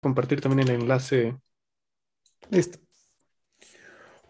[0.00, 1.36] compartir también el enlace.
[2.50, 2.78] Listo.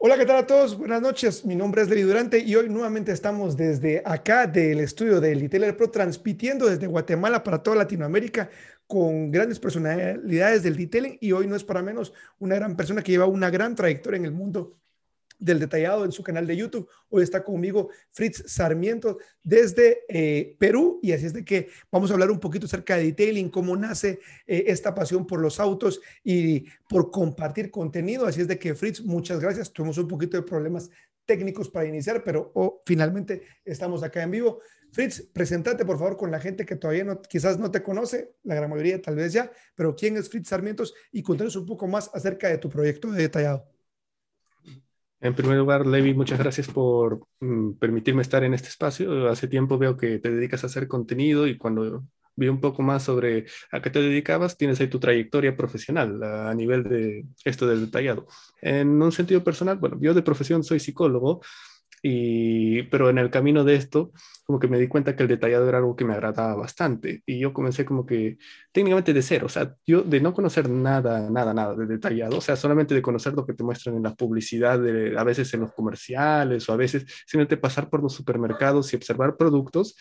[0.01, 0.79] Hola, ¿qué tal a todos?
[0.79, 1.45] Buenas noches.
[1.45, 5.77] Mi nombre es Levi Durante y hoy nuevamente estamos desde acá del estudio del Detailer
[5.77, 8.49] Pro transmitiendo desde Guatemala para toda Latinoamérica
[8.87, 13.13] con grandes personalidades del detailing y hoy no es para menos una gran persona que
[13.13, 14.79] lleva una gran trayectoria en el mundo
[15.39, 16.89] del detallado en su canal de YouTube.
[17.09, 22.15] Hoy está conmigo Fritz Sarmiento desde eh, Perú y así es de que vamos a
[22.15, 26.67] hablar un poquito acerca de detailing, cómo nace eh, esta pasión por los autos y
[26.89, 28.27] por compartir contenido.
[28.27, 29.73] Así es de que Fritz, muchas gracias.
[29.73, 30.91] Tuvimos un poquito de problemas
[31.29, 34.61] técnicos para iniciar, pero oh, finalmente estamos acá en vivo.
[34.91, 38.55] Fritz, presentate por favor con la gente que todavía no, quizás no te conoce, la
[38.55, 40.95] gran mayoría tal vez ya, pero ¿quién es Fritz Sarmientos?
[41.13, 43.78] Y contanos un poco más acerca de tu proyecto de detallado.
[45.21, 49.29] En primer lugar, Levi, muchas gracias por mm, permitirme estar en este espacio.
[49.29, 52.05] Hace tiempo veo que te dedicas a hacer contenido y cuando
[52.37, 56.55] vi un poco más sobre a qué te dedicabas, tienes ahí tu trayectoria profesional a
[56.55, 58.27] nivel de esto del detallado.
[58.63, 61.41] En un sentido personal, bueno, yo de profesión soy psicólogo,
[62.03, 64.13] y, pero en el camino de esto,
[64.45, 67.23] como que me di cuenta que el detallado era algo que me agradaba bastante.
[67.27, 68.39] Y yo comencé como que
[68.73, 72.41] técnicamente de cero, o sea, yo de no conocer nada, nada, nada de detallado, o
[72.41, 75.61] sea, solamente de conocer lo que te muestran en la publicidad, de, a veces en
[75.61, 79.97] los comerciales o a veces simplemente pasar por los supermercados y observar productos,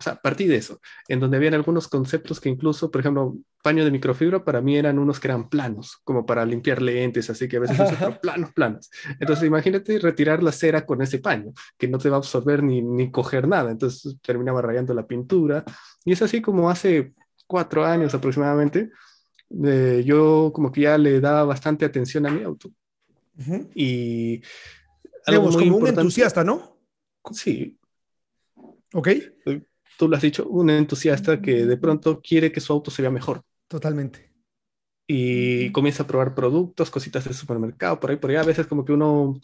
[0.00, 3.84] o sea, partí de eso, en donde habían algunos conceptos que incluso, por ejemplo, paño
[3.84, 7.58] de microfibra para mí eran unos que eran planos, como para limpiar lentes, así que
[7.58, 8.90] a veces uso planos, planos.
[9.20, 12.80] Entonces imagínate retirar la cera con ese paño, que no te va a absorber ni,
[12.80, 15.66] ni coger nada, entonces terminaba rayando la pintura.
[16.02, 17.12] Y es así como hace
[17.46, 18.88] cuatro años aproximadamente,
[19.62, 22.70] eh, yo como que ya le daba bastante atención a mi auto.
[23.74, 24.40] Y...
[25.26, 26.78] Digamos, como un entusiasta, ¿no?
[27.32, 27.78] Sí.
[28.94, 29.08] Ok
[30.00, 33.10] tú lo has dicho, un entusiasta que de pronto quiere que su auto se vea
[33.10, 33.42] mejor.
[33.68, 34.32] Totalmente.
[35.06, 38.36] Y comienza a probar productos, cositas de supermercado, por ahí, por ahí.
[38.36, 39.38] A veces como que uno,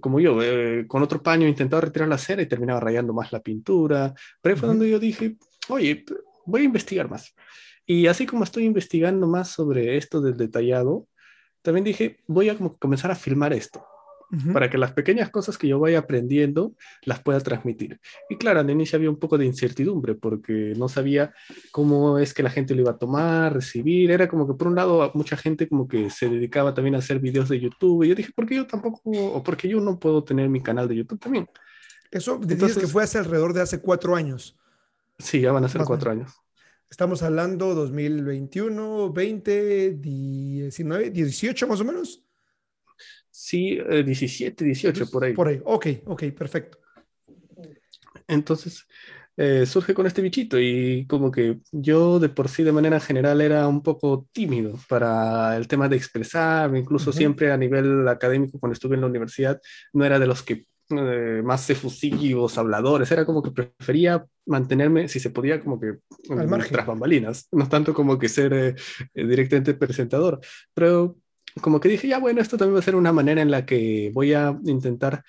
[0.00, 3.42] como yo, eh, con otro paño intentaba retirar la cera y terminaba rayando más la
[3.42, 4.14] pintura.
[4.40, 5.36] Pero ahí fue donde yo dije,
[5.68, 6.06] oye,
[6.46, 7.34] voy a investigar más.
[7.84, 11.06] Y así como estoy investigando más sobre esto del detallado,
[11.60, 13.84] también dije, voy a comenzar a filmar esto
[14.52, 18.00] para que las pequeñas cosas que yo vaya aprendiendo las pueda transmitir.
[18.28, 21.32] Y claro, al inicio había un poco de incertidumbre porque no sabía
[21.70, 24.10] cómo es que la gente lo iba a tomar, recibir.
[24.10, 27.20] Era como que por un lado mucha gente como que se dedicaba también a hacer
[27.20, 29.98] videos de YouTube y yo dije, ¿por qué yo tampoco, o por qué yo no
[29.98, 31.48] puedo tener mi canal de YouTube también?
[32.10, 34.58] Eso dices que fue hace alrededor de hace cuatro años.
[35.18, 36.32] Sí, ya van a ser cuatro años.
[36.90, 42.24] Estamos hablando 2021, 20, 19, 18 más o menos.
[43.40, 45.32] Sí, 17, eh, 18, por ahí.
[45.32, 46.78] Por ahí, ok, ok, perfecto.
[48.26, 48.84] Entonces,
[49.36, 53.40] eh, surge con este bichito y como que yo de por sí de manera general
[53.40, 58.72] era un poco tímido para el tema de expresarme, incluso siempre a nivel académico cuando
[58.72, 59.60] estuve en la universidad
[59.92, 65.20] no era de los que eh, más efusivos, habladores, era como que prefería mantenerme, si
[65.20, 65.98] se podía, como que
[66.70, 68.74] tras bambalinas, no tanto como que ser
[69.14, 70.40] directamente presentador,
[70.74, 71.16] pero
[71.60, 74.10] como que dije, ya bueno, esto también va a ser una manera en la que
[74.14, 75.24] voy a intentar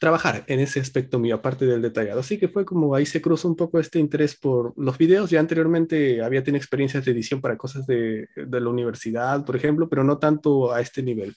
[0.00, 2.20] trabajar en ese aspecto mío, aparte del detallado.
[2.20, 5.30] Así que fue como ahí se cruzó un poco este interés por los videos.
[5.30, 10.02] Ya anteriormente había tenido experiencias de edición para cosas de, la universidad, por ejemplo, pero
[10.02, 11.36] no tanto a este nivel.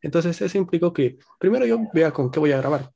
[0.00, 2.90] Entonces eso implicó que primero yo vea con qué voy a grabar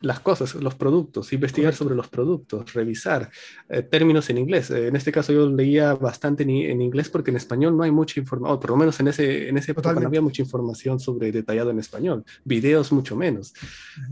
[0.00, 3.30] las cosas, los productos, investigar sobre los productos, revisar
[3.68, 4.70] eh, términos en inglés.
[4.70, 8.20] Eh, en este caso yo leía bastante en, inglés porque en español no hay mucha
[8.20, 11.70] información, por lo menos en ese, en ese época no había mucha información sobre detallado
[11.70, 13.54] en español, videos mucho menos.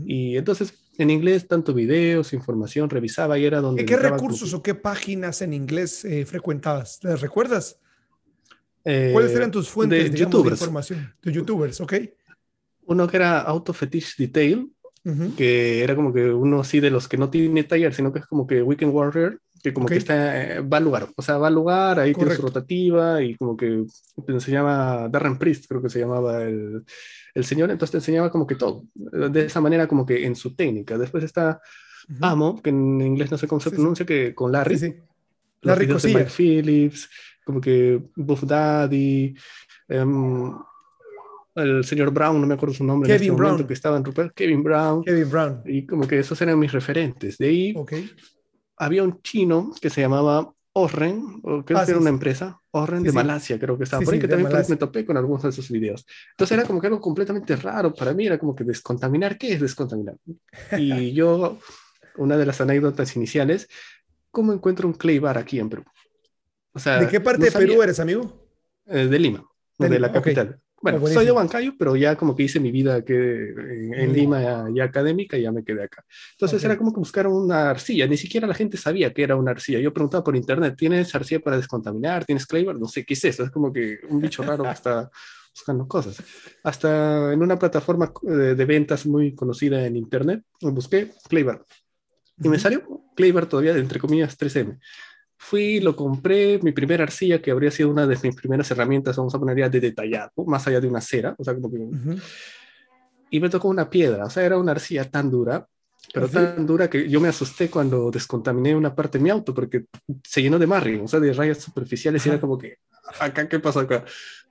[0.05, 3.85] Y entonces en inglés tanto videos, información, revisaba y era donde...
[3.85, 6.99] ¿Qué recursos o qué páginas en inglés eh, frecuentabas?
[6.99, 7.79] ¿Te recuerdas?
[8.83, 11.13] ¿Cuáles eran tus fuentes de, de información?
[11.21, 11.93] De youtubers, ok.
[12.85, 14.71] Uno que era Auto Fetish Detail,
[15.37, 18.25] que era como que uno así de los que no tiene taller, sino que es
[18.25, 21.47] como que Weekend Warrior, que como que está, eh, va al lugar, o sea, va
[21.47, 23.85] al lugar, ahí tiene su rotativa y como que
[24.25, 26.83] te enseñaba, Darren Priest creo que se llamaba el,
[27.33, 30.55] el, señor, entonces te enseñaba como que todo, de esa manera como que en su
[30.55, 30.97] técnica.
[30.97, 31.61] Después está
[32.21, 34.77] Amo, que en inglés no sé cómo se pronuncia, que con Larry.
[34.77, 34.95] Sí,
[35.61, 37.09] Larry Mike Phillips,
[37.45, 39.35] como que Buff Daddy.
[39.89, 40.57] Um,
[41.57, 43.67] el señor Brown, no me acuerdo su nombre, Kevin en Brown.
[43.67, 45.03] que estaba en Rupert, Kevin Brown.
[45.03, 45.61] Kevin Brown.
[45.65, 47.37] Y como que esos eran mis referentes.
[47.37, 47.75] De ahí
[48.77, 53.01] había un chino que se llamaba Orren, o creo ah, que era una empresa, Orren
[53.01, 55.71] de Malasia, creo que estaba por ahí, que también me topé con algunos de esos
[55.71, 56.05] videos.
[56.31, 59.61] Entonces era como que algo completamente raro para mí, era como que descontaminar, ¿qué es
[59.61, 60.17] descontaminar?
[60.77, 61.57] Y yo,
[62.17, 63.67] una de las anécdotas iniciales,
[64.29, 65.83] ¿cómo encuentro un clay bar aquí en Perú?
[66.73, 68.47] O sea, ¿De qué parte de Perú eres, amigo?
[68.85, 69.43] Eh, de Lima,
[69.79, 70.61] de, la capital.
[70.79, 74.83] Bueno, soy de Huancayo, pero ya como que hice mi vida que en, Lima ya,
[74.83, 76.05] académica y ya me quedé acá.
[76.33, 79.51] Entonces era como que buscar una arcilla, ni siquiera la gente sabía que era una
[79.51, 79.79] arcilla.
[79.79, 82.25] Yo preguntaba por internet, ¿tienes arcilla para descontaminar?
[82.25, 82.77] ¿Tienes Claver?
[82.77, 85.09] No sé qué es eso, es como que un bicho raro que está
[85.51, 86.21] buscando cosas.
[86.63, 91.63] Hasta en una plataforma de, de ventas muy conocida en internet, busqué Claver.
[92.39, 92.83] Y me salió
[93.15, 94.77] Claver todavía, entre comillas, 3M.
[95.37, 99.33] Fui, lo compré, mi primera arcilla, que habría sido una de mis primeras herramientas, vamos
[99.35, 101.77] a poner ya de detallado, más allá de una cera, o sea, como que...
[103.29, 105.67] Y me tocó una piedra, o sea, era una arcilla tan dura,
[106.13, 109.85] pero tan dura que yo me asusté cuando descontaminé una parte de mi auto, porque
[110.23, 112.77] se llenó de marring, o sea, de rayas superficiales, y era como que,
[113.19, 114.05] ¿acá qué pasó acá?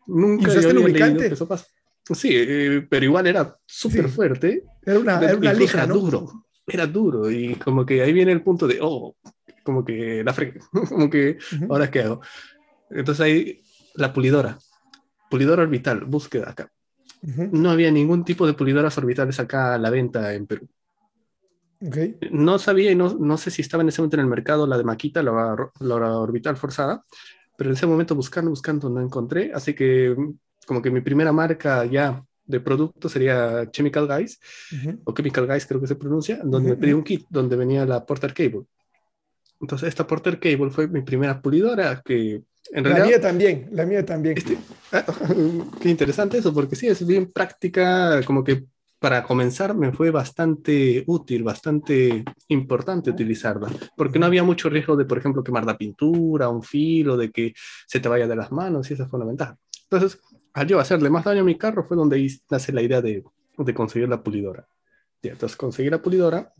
[0.06, 1.26] Nunca yo había lubricante?
[1.26, 1.66] eso pasa.
[2.14, 4.62] Sí, eh, pero igual era súper fuerte.
[4.84, 5.94] Era una, era una lija, ¿no?
[5.94, 9.16] duro, era duro, y como que ahí viene el punto de, oh,
[9.66, 10.34] como que la
[10.88, 11.36] como que
[11.68, 12.22] ahora qué hago.
[12.88, 13.62] Entonces ahí
[13.94, 14.58] la pulidora,
[15.28, 16.72] pulidora orbital, búsqueda acá.
[17.22, 20.68] No había ningún tipo de pulidoras orbitales acá a la venta en Perú.
[21.80, 22.16] Okay.
[22.30, 24.78] No sabía y no, no, sé si estaba en ese momento en el mercado la
[24.78, 27.04] de Maquita, la, la orbital forzada,
[27.58, 30.14] pero en ese momento buscando, buscando no encontré, así que
[30.66, 34.40] como que mi primera marca ya de producto sería Chemical Guys,
[35.04, 38.06] o Chemical Guys creo que se pronuncia, donde me pedí un kit donde venía la
[38.06, 38.64] Porter Cable.
[39.60, 42.42] Entonces, esta Porter Cable fue mi primera pulidora que
[42.72, 43.04] en realidad...
[43.04, 44.36] La mía también, la mía también.
[44.36, 44.58] Este,
[44.92, 45.04] ah,
[45.80, 48.64] qué interesante eso, porque sí, es bien práctica, como que
[48.98, 55.04] para comenzar me fue bastante útil, bastante importante utilizarla, porque no había mucho riesgo de,
[55.04, 57.52] por ejemplo, quemar la pintura, un filo, de que
[57.86, 59.56] se te vaya de las manos, y esa fue la ventaja.
[59.82, 60.20] Entonces,
[60.54, 63.22] al yo hacerle más daño a mi carro fue donde nace la idea de,
[63.58, 64.66] de conseguir la pulidora.
[65.22, 66.52] entonces, conseguí la pulidora,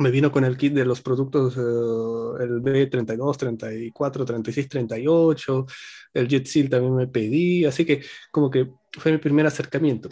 [0.00, 5.66] me vino con el kit de los productos, eh, el B32, 34, 36, 38,
[6.14, 10.08] el Jet Seal también me pedí, así que como que fue mi primer acercamiento.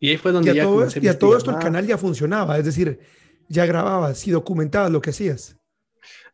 [0.00, 2.58] Y ahí fue donde y ya todo, Y a todo esto el canal ya funcionaba,
[2.58, 3.00] es decir,
[3.48, 5.56] ya grababas y documentabas lo que hacías.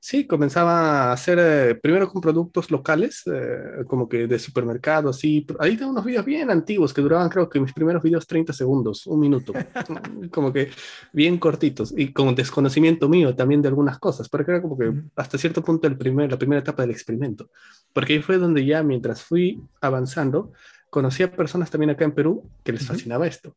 [0.01, 5.45] Sí, comenzaba a hacer eh, primero con productos locales, eh, como que de supermercado, así.
[5.59, 9.07] Ahí tengo unos videos bien antiguos que duraban, creo que mis primeros videos 30 segundos,
[9.09, 9.53] un minuto,
[10.31, 10.71] como que
[11.13, 15.37] bien cortitos y con desconocimiento mío también de algunas cosas, porque era como que hasta
[15.37, 17.51] cierto punto el primer, la primera etapa del experimento.
[17.93, 20.53] Porque ahí fue donde ya mientras fui avanzando,
[20.91, 23.57] conocí a personas también acá en Perú que les fascinaba esto.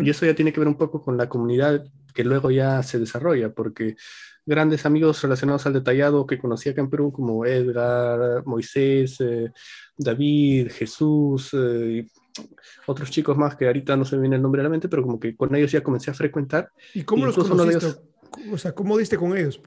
[0.00, 2.98] Y eso ya tiene que ver un poco con la comunidad que luego ya se
[2.98, 3.96] desarrolla, porque
[4.44, 9.52] grandes amigos relacionados al detallado que conocí acá en Perú, como Edgar, Moisés, eh,
[9.96, 12.42] David, Jesús, eh, y
[12.86, 15.02] otros chicos más que ahorita no se me viene el nombre a la mente, pero
[15.02, 16.70] como que con ellos ya comencé a frecuentar.
[16.94, 17.86] ¿Y cómo los conociste?
[18.50, 19.60] O sea, ¿cómo diste con ellos?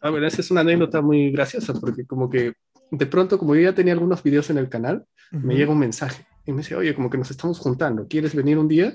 [0.00, 2.54] A ver, esa es una anécdota muy graciosa, porque como que
[2.92, 6.26] de pronto, como yo ya tenía algunos videos en el canal, me llega un mensaje
[6.44, 8.94] y me dice, oye, como que nos estamos juntando, ¿quieres venir un día?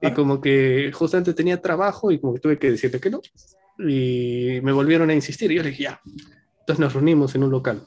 [0.00, 3.20] Y como que justamente tenía trabajo y como que tuve que decirle que no
[3.78, 6.00] y me volvieron a insistir y yo le dije, ya.
[6.60, 7.86] Entonces nos reunimos en un local.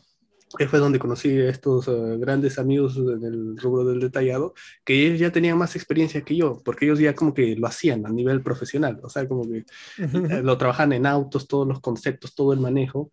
[0.58, 4.54] Que fue donde conocí a estos eh, grandes amigos del rubro del detallado,
[4.86, 8.06] que ellos ya tenían más experiencia que yo, porque ellos ya como que lo hacían
[8.06, 9.66] a nivel profesional, o sea, como que
[9.98, 13.12] eh, lo trabajan en autos, todos los conceptos, todo el manejo.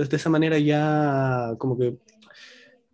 [0.00, 1.98] Entonces, de esa manera ya como que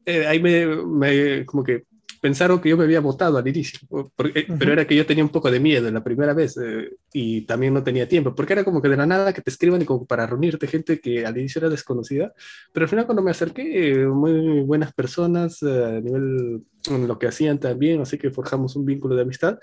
[0.07, 1.85] eh, ahí me, me, como que
[2.21, 3.79] pensaron que yo me había votado al inicio,
[4.17, 7.43] porque, pero era que yo tenía un poco de miedo la primera vez eh, y
[7.43, 9.85] también no tenía tiempo, porque era como que de la nada que te escriban y
[9.85, 12.35] como para reunirte gente que al inicio era desconocida,
[12.73, 17.29] pero al final cuando me acerqué, muy buenas personas eh, a nivel en lo que
[17.29, 19.61] hacían también, así que forjamos un vínculo de amistad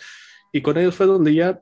[0.53, 1.61] y con ellos fue donde ya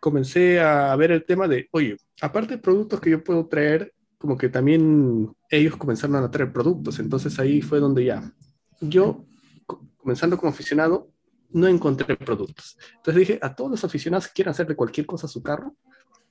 [0.00, 4.36] comencé a ver el tema de, oye, aparte de productos que yo puedo traer, como
[4.36, 8.30] que también ellos comenzaron a traer productos, entonces ahí fue donde ya
[8.82, 9.24] yo
[9.96, 11.10] comenzando como aficionado,
[11.50, 12.76] no encontré productos.
[12.96, 15.74] Entonces dije, a todos los aficionados que quieran hacer de cualquier cosa su carro,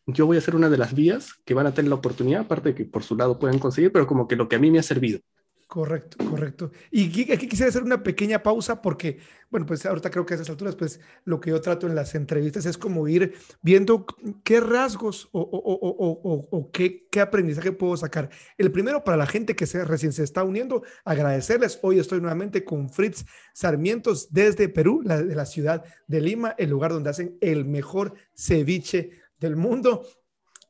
[0.05, 2.69] yo voy a ser una de las vías que van a tener la oportunidad, aparte
[2.69, 4.79] de que por su lado pueden conseguir, pero como que lo que a mí me
[4.79, 5.19] ha servido.
[5.69, 6.71] Correcto, correcto.
[6.89, 9.19] Y aquí quisiera hacer una pequeña pausa porque,
[9.51, 12.15] bueno, pues ahorita creo que a esas alturas, pues lo que yo trato en las
[12.15, 14.03] entrevistas es como ir viendo
[14.43, 18.31] qué rasgos o, qué, qué, aprendizaje puedo sacar.
[18.57, 21.77] El primero, para la gente que se, recién se está uniendo, agradecerles.
[21.83, 26.71] Hoy estoy nuevamente con Fritz Sarmientos desde Perú, la, de la ciudad de Lima, el
[26.71, 30.03] lugar donde hacen el mejor ceviche del mundo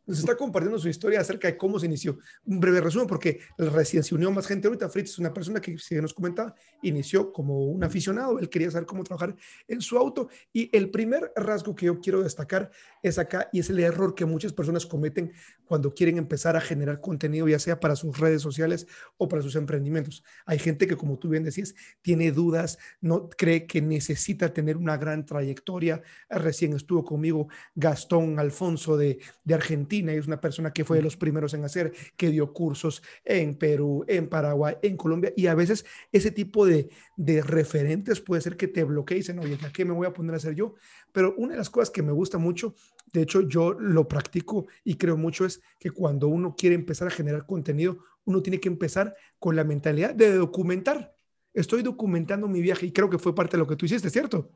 [0.10, 2.18] nos está compartiendo su historia acerca de cómo se inició.
[2.44, 4.89] Un breve resumen, porque recién se unió más gente ahorita.
[4.89, 8.39] Fritz es una persona que, si nos comentaba, inició como un aficionado.
[8.39, 9.36] Él quería saber cómo trabajar
[9.68, 10.28] en su auto.
[10.51, 12.72] Y el primer rasgo que yo quiero destacar
[13.04, 15.32] es acá, y es el error que muchas personas cometen
[15.63, 18.88] cuando quieren empezar a generar contenido, ya sea para sus redes sociales
[19.18, 20.24] o para sus emprendimientos.
[20.48, 24.98] Hay gente que, como tú bien decías, tiene dudas, no cree que necesita tener una
[24.98, 26.01] gran trayectoria.
[26.32, 31.18] Recién estuvo conmigo Gastón Alfonso de, de Argentina es una persona que fue de los
[31.18, 35.86] primeros en hacer, que dio cursos en Perú, en Paraguay, en Colombia, y a veces
[36.12, 39.84] ese tipo de, de referentes puede ser que te bloqueen y dicen, oye, ¿a qué
[39.84, 40.75] me voy a poner a hacer yo?
[41.12, 42.75] Pero una de las cosas que me gusta mucho,
[43.12, 47.12] de hecho yo lo practico y creo mucho, es que cuando uno quiere empezar a
[47.12, 51.15] generar contenido, uno tiene que empezar con la mentalidad de documentar.
[51.53, 54.51] Estoy documentando mi viaje y creo que fue parte de lo que tú hiciste, ¿cierto?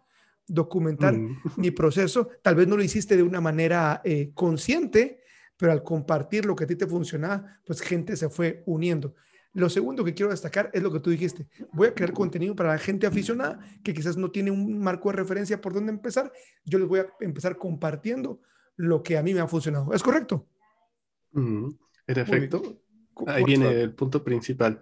[0.48, 1.42] documentar mm.
[1.58, 2.30] mi proceso.
[2.42, 5.23] Tal vez no lo hiciste de una manera eh, consciente,
[5.58, 9.16] pero al compartir lo que a ti te funcionaba, pues gente se fue uniendo.
[9.54, 11.48] Lo segundo que quiero destacar es lo que tú dijiste.
[11.74, 15.18] Voy a crear contenido para la gente aficionada que quizás no tiene un marco de
[15.18, 16.32] referencia por dónde empezar.
[16.66, 18.42] Yo les voy a empezar compartiendo
[18.76, 19.94] lo que a mí me ha funcionado.
[19.94, 20.48] ¿Es correcto?
[21.36, 22.62] en efecto,
[23.26, 24.82] ahí viene el punto principal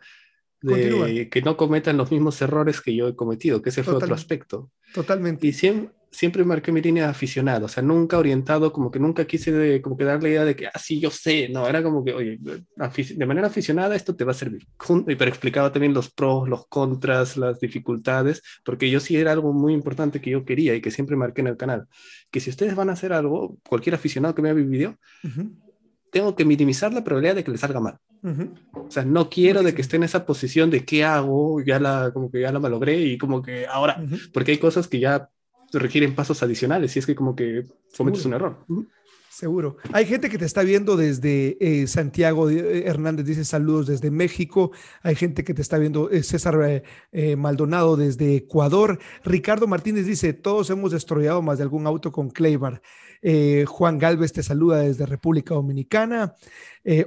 [0.61, 4.13] de que no cometan los mismos errores que yo he cometido, que ese fue otro
[4.13, 4.71] aspecto.
[4.93, 5.47] Totalmente.
[5.47, 9.25] Y siempre, siempre marqué mi línea de aficionado, o sea, nunca orientado, como que nunca
[9.25, 11.81] quise de, como que dar la idea de que, ah, sí, yo sé, no, era
[11.81, 14.67] como que, oye, de manera aficionada esto te va a servir.
[15.05, 19.73] Pero explicaba también los pros, los contras, las dificultades, porque yo sí era algo muy
[19.73, 21.87] importante que yo quería y que siempre marqué en el canal,
[22.29, 24.97] que si ustedes van a hacer algo, cualquier aficionado que me mi video,
[26.11, 27.97] tengo que minimizar la probabilidad de que le salga mal.
[28.73, 32.11] O sea, no quiero de que esté en esa posición de qué hago, ya la,
[32.13, 34.03] como que ya la malogré y como que ahora,
[34.33, 35.29] porque hay cosas que ya
[35.73, 38.65] requieren pasos adicionales y es que como que cometes un error.
[39.31, 39.77] Seguro.
[39.93, 44.71] Hay gente que te está viendo desde eh, Santiago eh, Hernández, dice saludos desde México.
[45.03, 46.83] Hay gente que te está viendo, eh, César
[47.37, 48.99] Maldonado desde Ecuador.
[49.23, 52.81] Ricardo Martínez dice, todos hemos destroyado más de algún auto con Claybar.
[53.67, 56.35] Juan Galvez te saluda desde República Dominicana.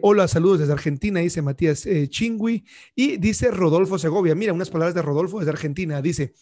[0.00, 2.64] hola, saludos desde Argentina, dice Matías Chingui.
[2.94, 6.00] Y dice Rodolfo Segovia, mira unas palabras de Rodolfo desde Argentina.
[6.00, 6.32] Dice,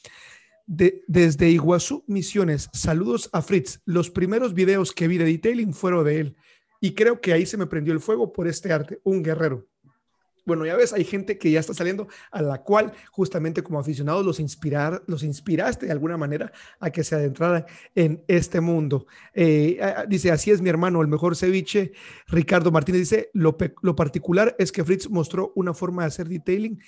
[0.66, 3.80] desde Iguazú, Misiones, saludos a Fritz.
[3.84, 6.36] Los primeros videos que vi de detailing fueron de él.
[6.80, 9.68] Y creo que ahí se me prendió el fuego por este arte, un guerrero.
[10.44, 14.26] Bueno, ya ves, hay gente que ya está saliendo a la cual justamente como aficionados
[14.26, 16.50] los, inspirar, los inspiraste de alguna manera
[16.80, 17.64] a que se adentraran
[17.94, 19.06] en este mundo.
[19.34, 19.78] Eh,
[20.08, 21.92] dice, así es mi hermano, el mejor ceviche.
[22.26, 26.80] Ricardo Martínez dice, lo, lo particular es que Fritz mostró una forma de hacer detailing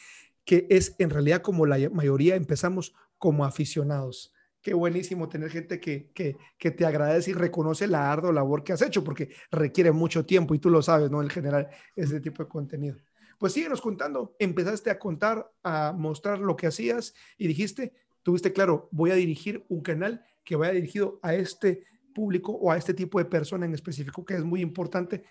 [0.45, 4.35] que es en realidad como la mayoría empezamos como aficionados.
[4.61, 8.83] Qué buenísimo tener gente que, que, te agradece y reconoce la ardua labor que has
[8.83, 11.23] hecho, porque requiere mucho tiempo y tú lo sabes, ¿no?
[11.23, 12.99] En general, ese tipo de contenido.
[13.38, 14.37] Pues síguenos contando.
[14.38, 19.64] Empezaste a contar, a mostrar lo que hacías y dijiste, tuviste claro, voy a dirigir
[19.71, 23.73] un canal que vaya dirigido a este público o a este tipo de persona en
[23.73, 25.25] específico, que es muy importante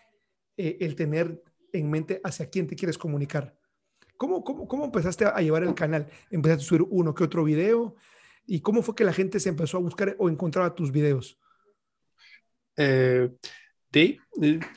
[0.57, 3.55] eh, el tener en mente hacia quién te quieres comunicar.
[4.24, 6.08] ¿Cómo, cómo, cómo empezaste a llevar el canal?
[6.32, 7.98] ¿Empezaste a subir uno que otro video?
[8.48, 11.38] ¿Y cómo fue que la gente se empezó a buscar o encontraba tus videos?
[12.77, 13.30] Eh,
[13.93, 14.19] Sí,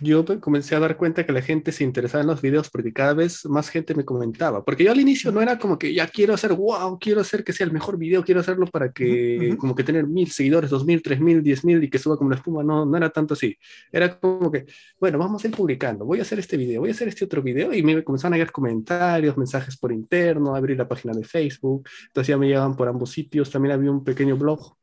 [0.00, 3.14] yo comencé a dar cuenta que la gente se interesaba en los videos porque cada
[3.14, 4.62] vez más gente me comentaba.
[4.62, 7.54] Porque yo al inicio no era como que ya quiero hacer, wow, quiero hacer que
[7.54, 11.00] sea el mejor video, quiero hacerlo para que, como que tener mil seguidores, dos mil,
[11.00, 12.62] tres mil, diez mil y que suba como la espuma.
[12.62, 13.56] No, no era tanto así.
[13.90, 14.66] Era como que,
[15.00, 17.42] bueno, vamos a ir publicando, voy a hacer este video, voy a hacer este otro
[17.42, 21.88] video y me comenzaron a llegar comentarios, mensajes por interno, abrir la página de Facebook.
[22.08, 23.50] Entonces ya me llegaban por ambos sitios.
[23.50, 24.75] También había un pequeño blog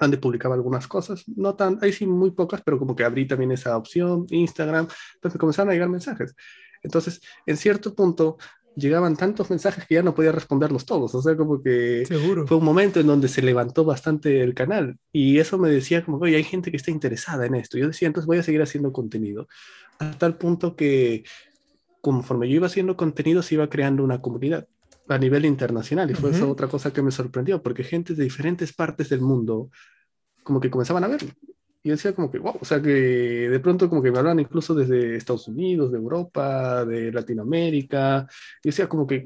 [0.00, 3.52] donde publicaba algunas cosas, no tan, ahí sí muy pocas, pero como que abrí también
[3.52, 6.34] esa opción, Instagram, entonces comenzaron a llegar mensajes.
[6.82, 8.36] Entonces, en cierto punto,
[8.76, 12.46] llegaban tantos mensajes que ya no podía responderlos todos, o sea, como que Seguro.
[12.46, 16.18] fue un momento en donde se levantó bastante el canal y eso me decía como,
[16.18, 17.78] oye, hay gente que está interesada en esto.
[17.78, 19.48] Yo decía, entonces voy a seguir haciendo contenido,
[19.98, 21.24] hasta tal punto que
[22.00, 24.66] conforme yo iba haciendo contenido se iba creando una comunidad
[25.08, 28.72] a nivel internacional y fue eso otra cosa que me sorprendió, porque gente de diferentes
[28.72, 29.70] partes del mundo
[30.42, 31.30] como que comenzaban a verlo.
[31.86, 34.74] Y decía como que, wow, o sea que de pronto como que me hablan incluso
[34.74, 38.26] desde Estados Unidos, de Europa, de Latinoamérica.
[38.62, 39.22] Y decía como que,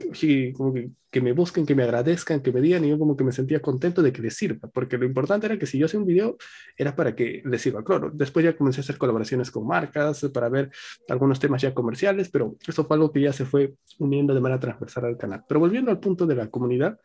[0.57, 3.23] como que, que, me busquen, que me agradezcan, que me digan, y yo como que
[3.23, 6.01] me sentía contento de que les sirva, porque lo importante era que si yo hacía
[6.01, 6.37] un video,
[6.77, 7.85] era para que les sirva.
[7.85, 10.73] Claro, después ya comencé a hacer colaboraciones con marcas para ver
[11.09, 14.59] algunos temas ya comerciales, pero eso fue algo que ya se fue uniendo de manera
[14.59, 15.45] transversal al canal.
[15.47, 16.99] Pero volviendo al punto de la comunidad,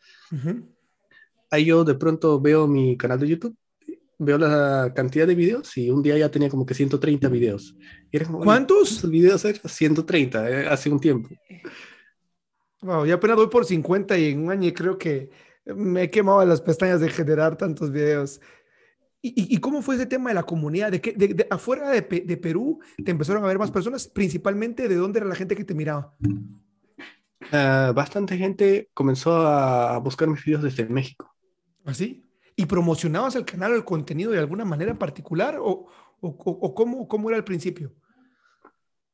[1.52, 3.56] ahí yo de pronto veo mi canal de YouTube
[4.20, 7.76] veo la cantidad de videos y un día ya tenía como que 130 videos.
[8.44, 9.10] ¿Cuántos?
[9.10, 11.30] videos 130 eh, hace un tiempo.
[12.82, 15.30] Wow, ya apenas voy por 50 y en un año creo que
[15.66, 18.42] me he quemado las pestañas de generar tantos videos.
[19.26, 20.92] ¿Y, cómo fue ese tema de la comunidad?
[20.92, 24.06] ¿De, que de, afuera de, de, Perú te empezaron a ver más personas?
[24.06, 26.14] Principalmente, ¿de dónde era la gente que te miraba?
[27.52, 31.34] Ah, bastante gente comenzó a buscar mis videos desde México.
[31.86, 32.22] ¿Así?
[32.26, 35.58] ¿Ah, ¿Y promocionabas el canal o el contenido de alguna manera particular?
[35.60, 35.88] ¿O,
[36.22, 37.94] o, o cómo, cómo era al principio?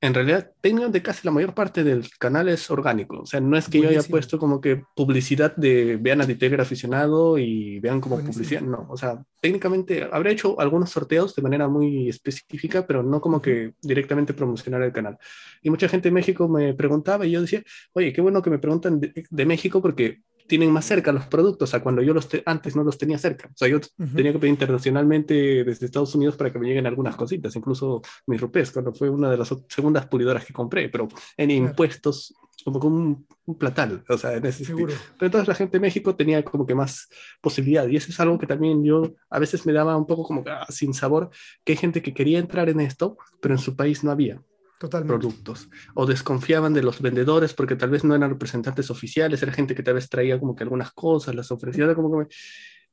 [0.02, 3.20] en realidad de casi la mayor parte del canal es orgánico.
[3.20, 6.64] O sea, no es que yo haya puesto como que publicidad de vean a Ditegra
[6.64, 8.62] aficionado y vean como publicidad.
[8.62, 13.42] No, o sea, técnicamente habré hecho algunos sorteos de manera muy específica, pero no como
[13.42, 15.18] que directamente promocionar el canal.
[15.62, 18.60] Y mucha gente en México me preguntaba y yo decía, oye, qué bueno que me
[18.60, 22.84] preguntan de México porque tienen más cerca los productos a cuando yo los antes no
[22.84, 23.48] los tenía cerca.
[23.48, 23.80] O sea, yo
[24.16, 28.36] tenía que pedir internacionalmente desde Estados Unidos para que me lleguen algunas cositas, incluso mi
[28.36, 33.28] rupés, cuando fue una de las segundas pulidoras que compré, pero en impuestos, como un,
[33.46, 34.94] un, platal, o sea, en ese Seguro.
[35.18, 37.08] Pero entonces la gente de México tenía como que más
[37.40, 40.44] posibilidad, y eso es algo que también yo a veces me daba un poco como
[40.48, 41.30] ah, sin sabor,
[41.64, 44.42] que hay gente que quería entrar en esto, pero en su país no había.
[44.80, 45.20] Totalmente.
[45.20, 45.70] productos.
[45.94, 49.84] O desconfiaban de los vendedores porque tal vez no eran representantes oficiales, era gente que
[49.84, 52.26] tal vez traía como que algunas cosas, las ofrecía como.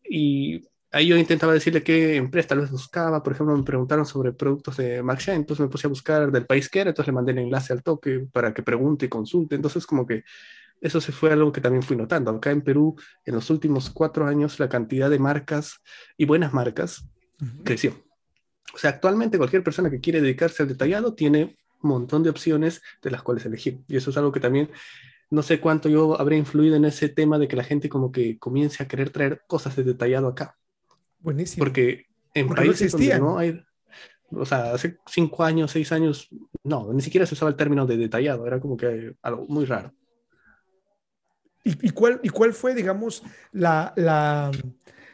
[0.03, 3.23] Y ahí yo intentaba decirle qué empresa tal vez buscaba.
[3.23, 6.69] Por ejemplo, me preguntaron sobre productos de Shine, entonces me puse a buscar del país
[6.69, 9.55] que era, entonces le mandé el enlace al toque para que pregunte y consulte.
[9.55, 10.25] Entonces como que
[10.81, 12.33] eso se fue algo que también fui notando.
[12.33, 15.77] Acá en Perú, en los últimos cuatro años, la cantidad de marcas
[16.17, 17.09] y buenas marcas
[17.63, 17.95] creció.
[18.75, 23.11] O sea, actualmente cualquier persona que quiere dedicarse al detallado tiene montón de opciones de
[23.11, 23.81] las cuales elegir.
[23.89, 24.71] Y eso es algo que también
[25.31, 28.39] no sé cuánto yo habré influido en ese tema de que la gente como que
[28.39, 30.57] comience a querer traer cosas de detallado acá.
[31.19, 31.65] Buenísimo.
[31.65, 33.65] Porque en países no donde no hay,
[34.31, 36.29] o sea, hace cinco años, seis años,
[36.63, 39.93] no, ni siquiera se usaba el término de detallado, era como que algo muy raro.
[41.65, 44.53] ¿Y, cuál, y cuál fue, digamos, la, la,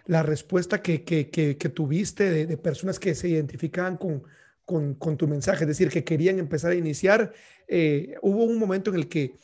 [0.05, 4.23] la respuesta que, que, que, tuviste de, de, personas que se identificaban con,
[4.65, 7.33] con, tu mensaje, es decir, que querían empezar a iniciar.
[7.69, 9.37] Eh, hubo un momento en el que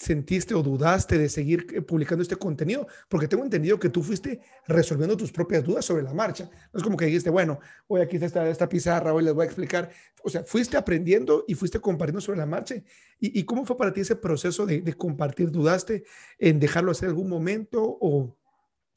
[0.00, 2.86] sentiste o dudaste de seguir eh, publicando este contenido?
[3.08, 6.48] Porque tengo entendido que tú fuiste resolviendo tus propias dudas sobre la marcha.
[6.72, 9.46] No es como que dijiste, bueno, hoy aquí está esta, pizarra, hoy les voy a
[9.46, 9.90] explicar.
[10.24, 12.76] O sea, fuiste aprendiendo y fuiste compartiendo sobre la marcha.
[13.18, 15.50] ¿Y, cómo fue para ti ese proceso de, compartir?
[15.50, 16.04] ¿Dudaste
[16.38, 18.34] en dejarlo hacer algún momento o,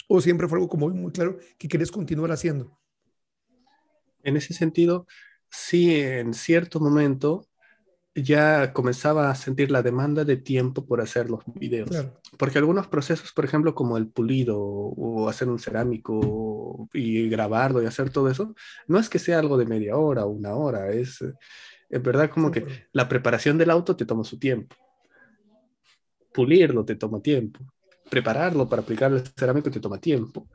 [0.08, 2.80] o siempre fue algo como muy claro que querías continuar haciendo?
[4.24, 5.06] En ese sentido,
[5.54, 7.46] sí en cierto momento
[8.16, 11.90] ya comenzaba a sentir la demanda de tiempo por hacer los videos.
[12.38, 17.86] Porque algunos procesos, por ejemplo, como el pulido o hacer un cerámico y grabarlo y
[17.86, 18.56] hacer todo eso,
[18.88, 22.52] no es que sea algo de media hora o una hora, es en verdad como
[22.52, 24.76] que la preparación del auto te toma su tiempo.
[26.34, 27.60] Pulirlo te toma tiempo.
[28.10, 30.48] Prepararlo para aplicar el cerámico te toma tiempo.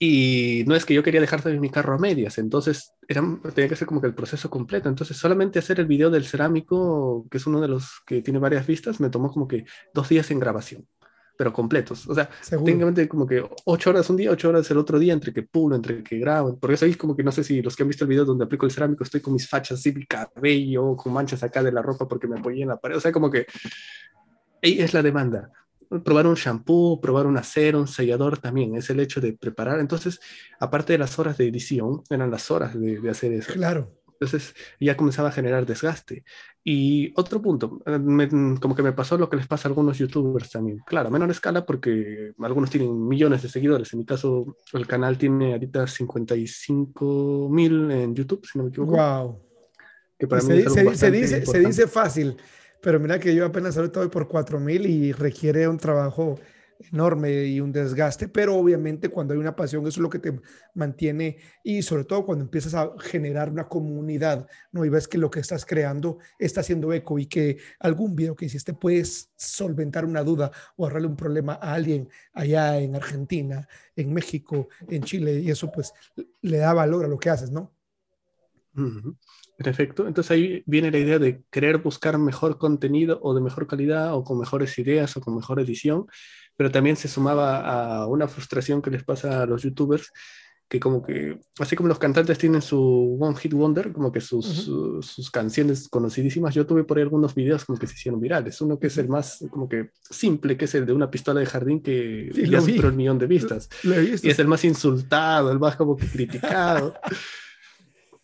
[0.00, 3.20] Y no es que yo quería dejar de mi carro a medias, entonces era,
[3.52, 4.88] tenía que hacer como que el proceso completo.
[4.88, 8.66] Entonces solamente hacer el video del cerámico, que es uno de los que tiene varias
[8.66, 10.86] vistas, me tomó como que dos días en grabación,
[11.36, 12.06] pero completos.
[12.06, 15.32] O sea, técnicamente como que ocho horas un día, ocho horas el otro día, entre
[15.32, 16.56] que pulo, entre que grabo.
[16.56, 18.44] Por eso ahí como que no sé si los que han visto el video donde
[18.44, 21.82] aplico el cerámico, estoy con mis fachas así, mi cabello, con manchas acá de la
[21.82, 22.96] ropa porque me apoyé en la pared.
[22.96, 23.46] O sea, como que
[24.62, 25.50] ahí es la demanda
[26.04, 29.80] probar un shampoo, probar un acero, un sellador también, es el hecho de preparar.
[29.80, 30.20] Entonces,
[30.60, 33.52] aparte de las horas de edición, eran las horas de, de hacer eso.
[33.52, 33.98] Claro.
[34.20, 36.24] Entonces ya comenzaba a generar desgaste.
[36.64, 38.28] Y otro punto, eh,
[38.60, 40.78] como que me pasó lo que les pasa a algunos youtubers también.
[40.84, 43.92] Claro, a menor escala porque algunos tienen millones de seguidores.
[43.92, 48.96] En mi caso, el canal tiene ahorita 55 mil en YouTube, si no me equivoco.
[48.96, 49.40] ¡Wow!
[50.18, 52.36] Que para mí se, se, dice, se dice fácil,
[52.80, 56.38] pero mira que yo apenas ahorita voy por 4000 y requiere un trabajo
[56.92, 60.40] enorme y un desgaste, pero obviamente cuando hay una pasión eso es lo que te
[60.74, 64.84] mantiene y sobre todo cuando empiezas a generar una comunidad, ¿no?
[64.84, 68.46] Y ves que lo que estás creando está haciendo eco y que algún video que
[68.46, 74.12] hiciste puedes solventar una duda o ahorrarle un problema a alguien allá en Argentina, en
[74.12, 75.92] México, en Chile y eso pues
[76.42, 77.72] le da valor a lo que haces, ¿no?
[79.58, 80.06] Perfecto.
[80.06, 84.22] Entonces ahí viene la idea de querer buscar mejor contenido o de mejor calidad o
[84.22, 86.06] con mejores ideas o con mejor edición,
[86.56, 90.12] pero también se sumaba a una frustración que les pasa a los youtubers
[90.68, 94.70] que como que, así como los cantantes tienen su One Hit Wonder, como que sus,
[95.00, 98.60] sus, canciones conocidísimas, yo tuve por ahí algunos videos como que se hicieron virales.
[98.60, 101.46] Uno que es el más como que simple, que es el de una pistola de
[101.46, 103.70] jardín que ya superó el millón de vistas.
[103.82, 106.94] y es el más insultado, el más como que criticado.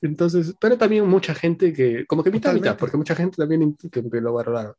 [0.07, 4.03] Entonces, pero también mucha gente que, como que mitad, mitad, porque mucha gente también que,
[4.03, 4.75] lo valoraron.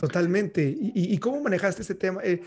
[0.00, 0.62] Totalmente.
[0.64, 2.40] ¿Y, cómo manejaste ese tema eh,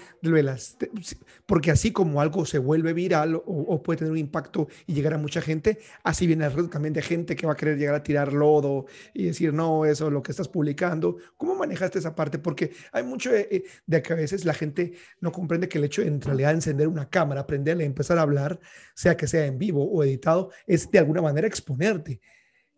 [1.45, 5.19] Porque así como algo se vuelve viral o, puede tener un impacto y llegar a
[5.19, 8.01] mucha gente, así viene el reto también de gente que va a querer llegar a
[8.01, 11.17] tirar lodo y decir, no, eso es lo que estás publicando.
[11.37, 12.39] ¿Cómo manejaste esa parte?
[12.39, 13.63] Porque hay mucho de,
[14.01, 17.07] que a veces la gente no comprende que el hecho de en realidad encender una
[17.07, 18.59] cámara, aprenderle, empezar a hablar,
[18.95, 22.19] sea que sea en vivo o editado, es de alguna manera exponerte.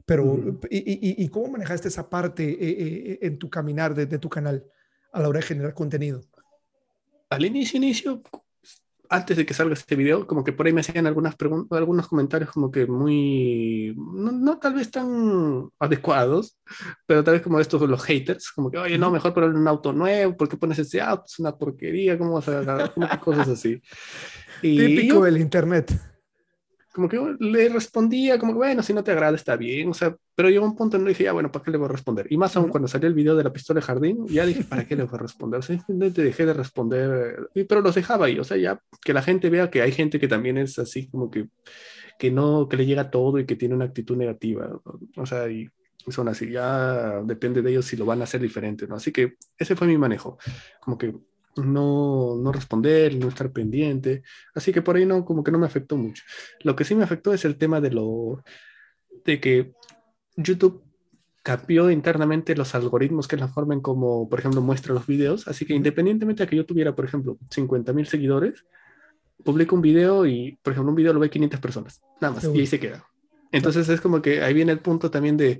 [0.06, 4.30] Pero, y, y, cómo manejaste esa parte eh, eh, eh, en tu caminar desde tu
[4.30, 4.64] canal
[5.12, 6.22] a la hora de generar contenido?
[7.32, 8.22] Al inicio, inicio,
[9.10, 12.08] antes de que salga este video, como que por ahí me hacían algunas preguntas, algunos
[12.08, 16.56] comentarios como que muy, no, no, tal vez tan adecuados,
[17.08, 19.92] pero tal vez como estos los haters, como que, oye, no, mejor ponerle un auto
[19.92, 21.24] nuevo, ¿por qué pones ese auto?
[21.26, 23.82] Es una porquería, ¿cómo vas a cosas así.
[24.62, 26.15] Típico del internet
[26.96, 30.16] como que le respondía, como que bueno, si no te agrada está bien, o sea,
[30.34, 31.92] pero llegó un punto en el que dije, ya bueno, ¿para qué le voy a
[31.92, 32.26] responder?
[32.30, 34.88] Y más aún cuando salió el video de la pistola de jardín, ya dije, ¿para
[34.88, 35.60] qué le voy a responder?
[35.60, 39.22] O sea, simplemente dejé de responder, pero los dejaba ahí, o sea, ya que la
[39.22, 41.50] gente vea que hay gente que también es así como que,
[42.18, 44.80] que no, que le llega todo y que tiene una actitud negativa,
[45.18, 45.70] o sea, y
[46.08, 48.96] son así, ya depende de ellos si lo van a hacer diferente, ¿no?
[48.96, 50.38] Así que ese fue mi manejo,
[50.80, 51.14] como que
[51.58, 54.24] no, no responder, no estar pendiente.
[54.54, 56.24] Así que por ahí no, como que no me afectó mucho.
[56.62, 58.44] Lo que sí me afectó es el tema de lo,
[59.24, 59.74] de que
[60.36, 60.84] YouTube
[61.44, 65.48] cambió internamente los algoritmos que la formen como, por ejemplo, muestra los videos.
[65.48, 68.66] Así que independientemente de que yo tuviera, por ejemplo, 50 mil seguidores,
[69.44, 72.60] publico un video y, por ejemplo, un video lo ve 500 personas, nada más, y
[72.60, 73.06] ahí se queda.
[73.52, 75.60] Entonces es como que ahí viene el punto también de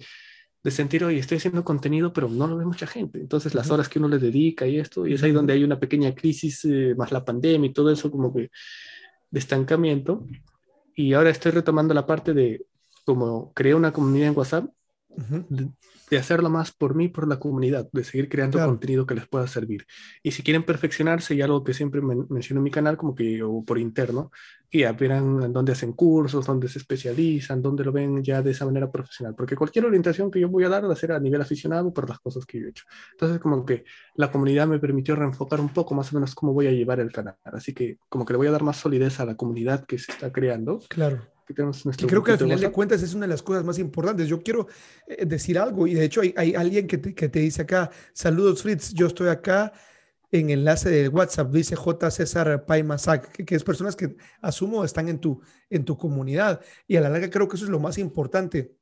[0.66, 3.20] de sentir, oye, estoy haciendo contenido, pero no lo ve mucha gente.
[3.20, 5.80] Entonces, las horas que uno le dedica y esto, y es ahí donde hay una
[5.80, 8.50] pequeña crisis, eh, más la pandemia y todo eso, como que
[9.30, 10.26] de estancamiento.
[10.96, 12.66] Y ahora estoy retomando la parte de
[13.06, 14.66] como creé una comunidad en WhatsApp,
[16.10, 19.48] de hacerlo más por mí, por la comunidad, de seguir creando contenido que les pueda
[19.48, 19.86] servir.
[20.24, 23.64] Y si quieren perfeccionarse, y algo que siempre menciono en mi canal, como que o
[23.64, 24.32] por interno,
[24.70, 28.66] que ya verán dónde hacen cursos, dónde se especializan, dónde lo ven ya de esa
[28.66, 29.36] manera profesional.
[29.36, 32.10] Porque cualquier orientación que yo voy a dar va a ser a nivel aficionado por
[32.10, 32.86] las cosas que yo he hecho.
[33.12, 36.68] Entonces, como que la comunidad me permitió reenfocar un poco más o menos cómo voy
[36.68, 37.36] a llevar el canal.
[37.44, 40.12] Así que, como que le voy a dar más solidez a la comunidad que se
[40.12, 40.80] está creando.
[40.90, 44.28] Claro que creo que al final de cuentas es una de las cosas más importantes.
[44.28, 44.68] Yo quiero
[45.08, 47.92] eh, decir algo y de hecho hay, hay alguien que te, que te, dice acá,
[48.14, 49.72] saludos Fritz, yo estoy acá
[50.32, 52.12] en enlace de WhatsApp, dice J.
[52.12, 56.96] César Paimasac, que, que es personas que asumo están en tu, en tu comunidad y
[56.96, 58.76] a la larga creo que eso es lo más importante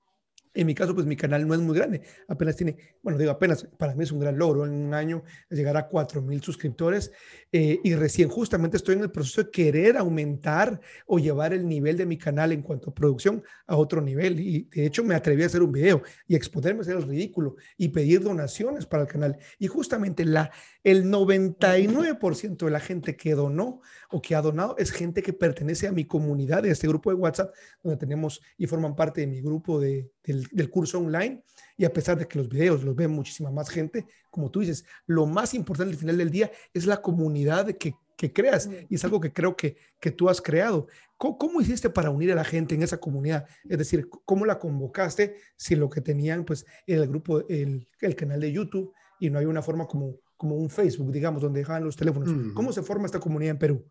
[0.54, 3.68] en mi caso, pues mi canal no es muy grande, apenas tiene, bueno, digo apenas,
[3.78, 7.12] para mí es un gran logro en un año llegar a 4.000 suscriptores
[7.52, 11.98] eh, y recién justamente estoy en el proceso de querer aumentar o llevar el nivel
[11.98, 15.44] de mi canal en cuanto a producción a otro nivel y de hecho me atreví
[15.44, 19.10] a hacer un video y exponerme a hacer el ridículo y pedir donaciones para el
[19.10, 19.38] canal.
[19.60, 20.52] Y justamente la,
[20.84, 25.88] el 99% de la gente que donó o que ha donado es gente que pertenece
[25.88, 29.42] a mi comunidad, de este grupo de WhatsApp donde tenemos y forman parte de mi
[29.42, 31.44] grupo de del, curso online
[31.78, 34.86] y a pesar de que los videos los ve muchísima más gente, como tú dices,
[35.06, 39.04] lo más importante al final del día es la comunidad que, que creas y es
[39.04, 40.88] algo que creo que, que tú has creado.
[41.18, 43.48] ¿Cómo, hiciste para unir a la gente en esa comunidad?
[43.70, 48.42] Es decir, ¿cómo la convocaste si lo que tenían pues el grupo, el, el canal
[48.42, 51.96] de YouTube y no hay una forma como, como un Facebook, digamos, donde dejaban los
[51.96, 52.54] teléfonos?
[52.54, 53.90] ¿Cómo se forma esta comunidad en Perú?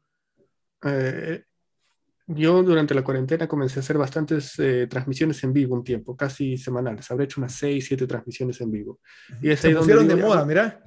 [0.85, 1.43] Eh,
[2.27, 6.57] yo durante la cuarentena comencé a hacer bastantes eh, transmisiones en vivo un tiempo, casi
[6.57, 7.11] semanales.
[7.11, 9.01] Habré hecho unas 6, 7 transmisiones en vivo.
[9.41, 10.83] Y es Se pusieron de moda, mira.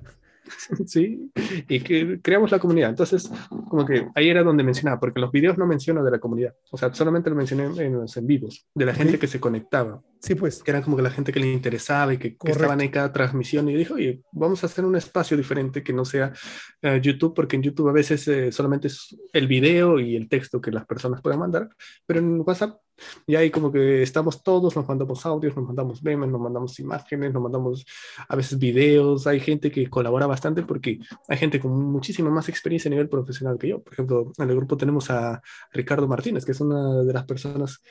[0.86, 1.32] sí,
[1.68, 2.90] y que creamos la comunidad.
[2.90, 3.30] Entonces,
[3.70, 6.78] como que ahí era donde mencionaba, porque los videos no menciono de la comunidad, o
[6.78, 10.02] sea, solamente lo mencioné en los en vivos, de la gente que se conectaba.
[10.20, 10.64] Sí, pues.
[10.64, 13.70] Que eran como que la gente que le interesaba y que, estaban en cada transmisión
[13.70, 16.34] y dijo, oye, vamos a hacer un espacio diferente que no sea
[16.82, 20.60] eh, YouTube, porque en YouTube a veces eh, solamente es el video y el texto
[20.60, 21.70] que las personas pueden mandar,
[22.08, 22.80] pero en WhatsApp
[23.28, 27.34] y ahí como que estamos todos, nos mandamos audios, nos mandamos memes, nos mandamos imágenes,
[27.34, 27.86] nos mandamos
[28.28, 29.28] a veces videos.
[29.28, 33.58] Hay gente que colabora bastante porque hay gente con muchísima más experiencia a nivel profesional
[33.58, 33.82] que yo.
[33.82, 37.82] Por ejemplo, en el grupo tenemos a Ricardo Martínez, que es una de las personas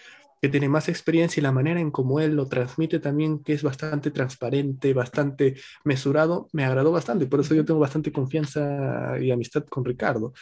[0.41, 3.63] que tiene más experiencia y la manera en cómo él lo transmite también, que es
[3.63, 7.27] bastante transparente, bastante mesurado, me agradó bastante.
[7.27, 10.35] Por eso yo tengo bastante confianza y amistad con Ricardo.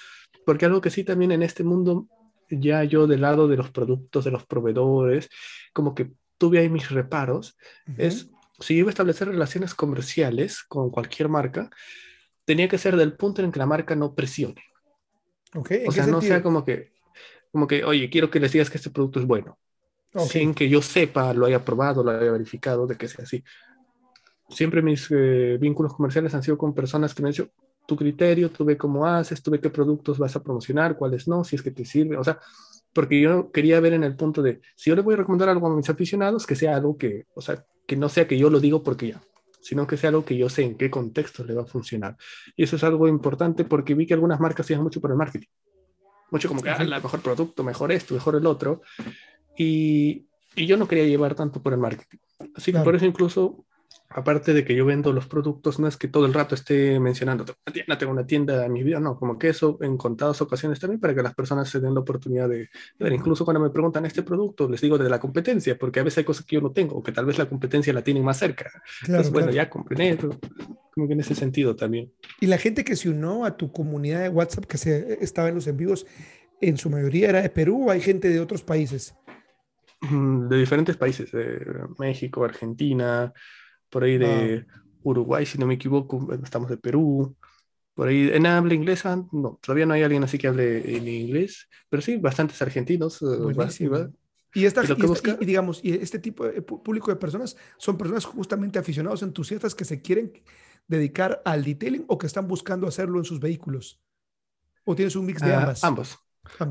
[0.45, 2.09] Porque algo que sí también en este mundo
[2.61, 5.29] ya yo del lado de los productos, de los proveedores,
[5.73, 7.57] como que tuve ahí mis reparos,
[7.97, 8.29] es
[8.61, 11.71] si iba a establecer relaciones comerciales con cualquier marca,
[12.45, 14.63] tenía que ser del punto en que la marca no presione.
[15.55, 16.93] Okay, o sea, no sea como que,
[17.51, 19.59] como que, oye, quiero que les digas que este producto es bueno,
[20.29, 23.45] sin que yo sepa, lo haya probado, lo haya verificado, de que sea así.
[24.49, 27.51] Siempre mis eh, vínculos comerciales han sido con personas que me han dicho,
[27.87, 31.45] tu criterio, tú ve cómo haces, tú ve qué productos vas a promocionar, cuáles no,
[31.45, 32.39] si es que te sirve, o sea,
[32.93, 35.67] porque yo quería ver en el punto de, si yo le voy a recomendar algo
[35.67, 38.61] a mis aficionados, que sea algo que, o sea, que no sea que yo lo
[38.61, 39.23] digo porque ya,
[39.61, 42.17] sino que sea algo que yo sé en qué contexto le va a funcionar.
[42.57, 45.49] Y eso es algo importante porque vi que algunas marcas se mucho por el marketing.
[46.31, 48.81] Mucho como que, ah, el mejor producto, mejor esto, mejor el otro.
[49.57, 52.19] Y, y yo no quería llevar tanto por el marketing.
[52.55, 53.67] Así que por eso incluso
[54.15, 57.45] aparte de que yo vendo los productos, no es que todo el rato esté mencionando,
[57.87, 61.01] no tengo una tienda en mi vida, no, como que eso en contadas ocasiones también
[61.01, 63.13] para que las personas se den la oportunidad de, ver.
[63.13, 66.25] Incluso cuando me preguntan este producto, les digo de la competencia, porque a veces hay
[66.25, 68.71] cosas que yo no tengo, o que tal vez la competencia la tienen más cerca.
[69.07, 70.17] Entonces, bueno, ya compré
[70.95, 72.13] como que en ese sentido también.
[72.41, 75.55] Y la gente que se unió a tu comunidad de WhatsApp, que se, estaba en
[75.55, 76.07] los envíos,
[76.61, 79.15] en su mayoría era de Perú o hay gente de otros países?
[80.03, 81.65] Mm, de diferentes países, de
[81.99, 83.33] México, Argentina,
[83.93, 84.65] por ahí de
[85.03, 87.37] Uruguay, si no me equivoco, estamos de Perú,
[87.93, 91.69] por ahí en habla inglesa, no, todavía no hay alguien así que hable en inglés,
[91.91, 93.21] pero sí, bastantes argentinos.
[93.21, 94.07] Eh,
[94.55, 99.23] y, esta, y, digamos, y este tipo de público de personas son personas justamente aficionados,
[99.23, 100.33] entusiastas que se quieren
[100.89, 104.01] dedicar al detailing o que están buscando hacerlo en sus vehículos.
[104.85, 105.85] ¿O tienes un mix de ah, ambas?
[105.85, 106.19] ambos.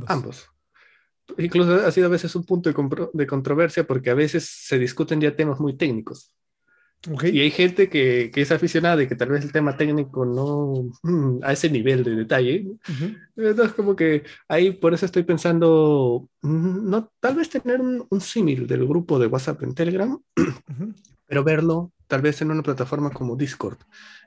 [0.07, 0.47] Ambos.
[1.37, 5.21] Incluso ha sido a veces un punto de, de controversia porque a veces se discuten
[5.21, 6.35] ya temas muy técnicos.
[7.23, 10.91] Y hay gente que, que, es aficionada y que tal vez el tema técnico no
[11.01, 12.67] mm, a ese nivel de detalle.
[13.35, 18.21] Entonces, como que ahí por eso estoy pensando, mm, no, tal vez tener un, un
[18.21, 20.19] símil del grupo de WhatsApp en Telegram,
[21.27, 23.77] pero verlo tal vez en una plataforma como Discord,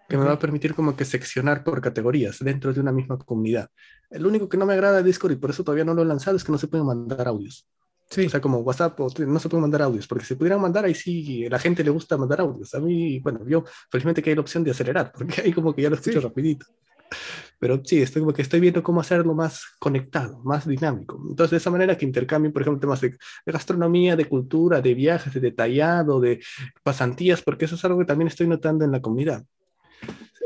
[0.09, 3.69] que me va a permitir como que seccionar por categorías dentro de una misma comunidad.
[4.11, 6.07] El único que no me agrada de Discord y por eso todavía no lo he
[6.07, 7.69] lanzado es que no se pueden mandar audios.
[8.11, 8.27] Sí.
[8.27, 11.47] O sea, como WhatsApp no se pueden mandar audios, porque si pudieran mandar, ahí sí,
[11.47, 12.75] a la gente le gusta mandar audios.
[12.75, 15.83] A mí, bueno, yo felizmente que hay la opción de acelerar, porque ahí como que
[15.83, 16.67] ya lo escucho rapidito.
[17.59, 21.21] Pero sí, estoy como que estoy viendo cómo hacerlo más conectado, más dinámico.
[21.29, 25.33] Entonces, de esa manera que intercambien, por ejemplo, temas de, gastronomía, de cultura, de viajes,
[25.33, 26.41] de detallado, de
[26.83, 29.45] pasantías, porque eso es algo que también estoy notando en la comunidad.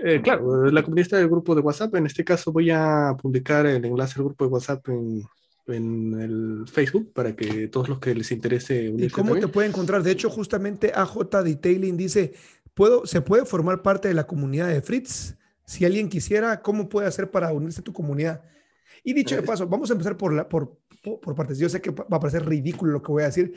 [0.04, 1.94] Eh, claro, la comunidad está del grupo de WhatsApp.
[1.96, 5.22] En este caso voy a publicar el enlace del grupo de WhatsApp en,
[5.68, 10.02] en el Facebook para que todos los que les interese ¿Y cómo te puede encontrar?
[10.02, 12.34] De hecho, justamente AJ Detailing dice,
[12.74, 15.36] ¿puedo, ¿se puede formar parte de la comunidad de Fritz?
[15.64, 18.42] Si alguien quisiera, ¿cómo puede hacer para unirse a tu comunidad?
[19.04, 21.58] Y dicho de paso, vamos a empezar por, la, por, por, partes.
[21.58, 23.54] Yo sé que va a parecer ridículo lo que voy a decir,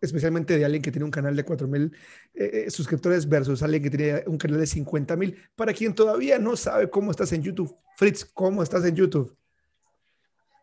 [0.00, 1.92] especialmente de alguien que tiene un canal de 4 mil
[2.34, 5.36] eh, eh, suscriptores versus alguien que tiene un canal de 50 mil.
[5.56, 9.36] Para quien todavía no sabe cómo estás en YouTube, Fritz, ¿cómo estás en YouTube?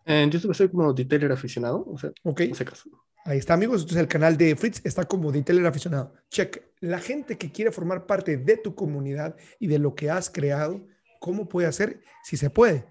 [0.07, 2.39] En YouTube soy como detailer aficionado, o sea, ok.
[2.39, 2.89] En caso.
[3.25, 3.81] Ahí está, amigos.
[3.81, 6.13] Entonces, el canal de Fritz está como detailer aficionado.
[6.29, 6.63] Check.
[6.79, 10.87] La gente que quiere formar parte de tu comunidad y de lo que has creado,
[11.19, 12.01] ¿cómo puede hacer?
[12.23, 12.85] Si se puede.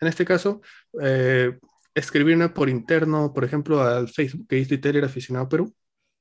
[0.00, 0.60] En este caso,
[1.00, 1.56] eh,
[1.94, 5.72] escribirme por interno, por ejemplo, al Facebook, que es Detailer Aficionado Perú.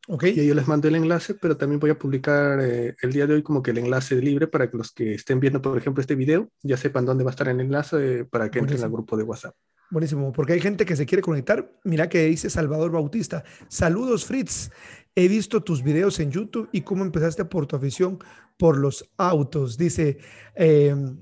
[0.08, 0.38] Okay.
[0.38, 3.36] Y yo les mando el enlace, pero también voy a publicar eh, el día de
[3.36, 6.16] hoy como que el enlace libre para que los que estén viendo, por ejemplo, este
[6.16, 9.16] video ya sepan dónde va a estar el enlace eh, para que entren al grupo
[9.16, 9.56] de WhatsApp.
[9.90, 11.72] Buenísimo, porque hay gente que se quiere conectar.
[11.84, 13.44] Mira que dice Salvador Bautista.
[13.70, 14.72] Saludos, Fritz.
[15.16, 18.18] He visto tus videos en YouTube y cómo empezaste por tu afición
[18.58, 19.78] por los autos.
[19.78, 20.18] Dice,
[20.56, 21.18] em,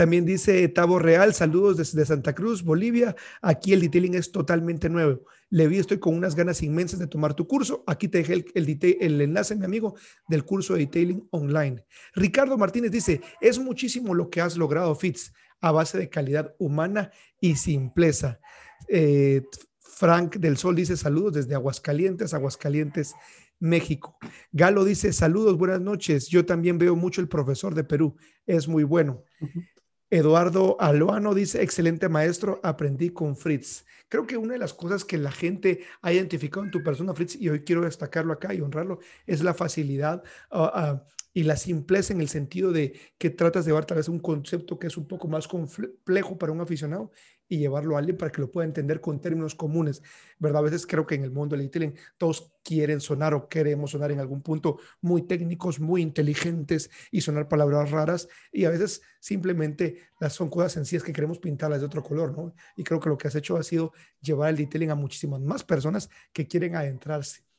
[0.00, 3.14] también dice Tavo Real, saludos desde Santa Cruz, Bolivia.
[3.42, 5.26] Aquí el detailing es totalmente nuevo.
[5.50, 7.84] Le vi, estoy con unas ganas inmensas de tomar tu curso.
[7.86, 11.84] Aquí te dejé el, enlace, mi amigo, del curso de detailing online.
[12.14, 17.10] Ricardo Martínez dice, es muchísimo lo que has logrado, Fitz, a base de calidad humana
[17.38, 18.40] y simpleza.
[18.88, 19.42] Eh,
[19.80, 23.14] Frank del Sol dice, saludos desde Aguascalientes, Aguascalientes,
[23.58, 24.16] México.
[24.50, 26.28] Galo dice, saludos, buenas noches.
[26.28, 29.24] Yo también veo mucho el profesor de Perú, es muy bueno.
[30.10, 33.84] Eduardo Aloano dice, excelente maestro, aprendí con Fritz.
[34.08, 37.36] Creo que una de las cosas que la gente ha identificado en tu persona, Fritz,
[37.36, 42.12] y hoy quiero destacarlo acá y honrarlo, es la facilidad ah, ah, y la simpleza
[42.12, 45.06] en el sentido de que tratas de llevar tal vez un concepto que es un
[45.06, 47.12] poco más complejo para un aficionado
[47.50, 50.02] y llevarlo a alguien para que lo pueda entender con términos comunes,
[50.38, 50.60] ¿verdad?
[50.60, 54.12] A veces creo que en el mundo del detailing todos quieren sonar o queremos sonar
[54.12, 59.98] en algún punto muy técnicos, muy inteligentes y sonar palabras raras y a veces simplemente
[60.20, 62.54] las son cosas sencillas que queremos pintarlas de otro color, ¿no?
[62.76, 65.64] Y creo que lo que has hecho ha sido llevar el detailing a muchísimas más
[65.64, 67.49] personas que quieren adentrarse.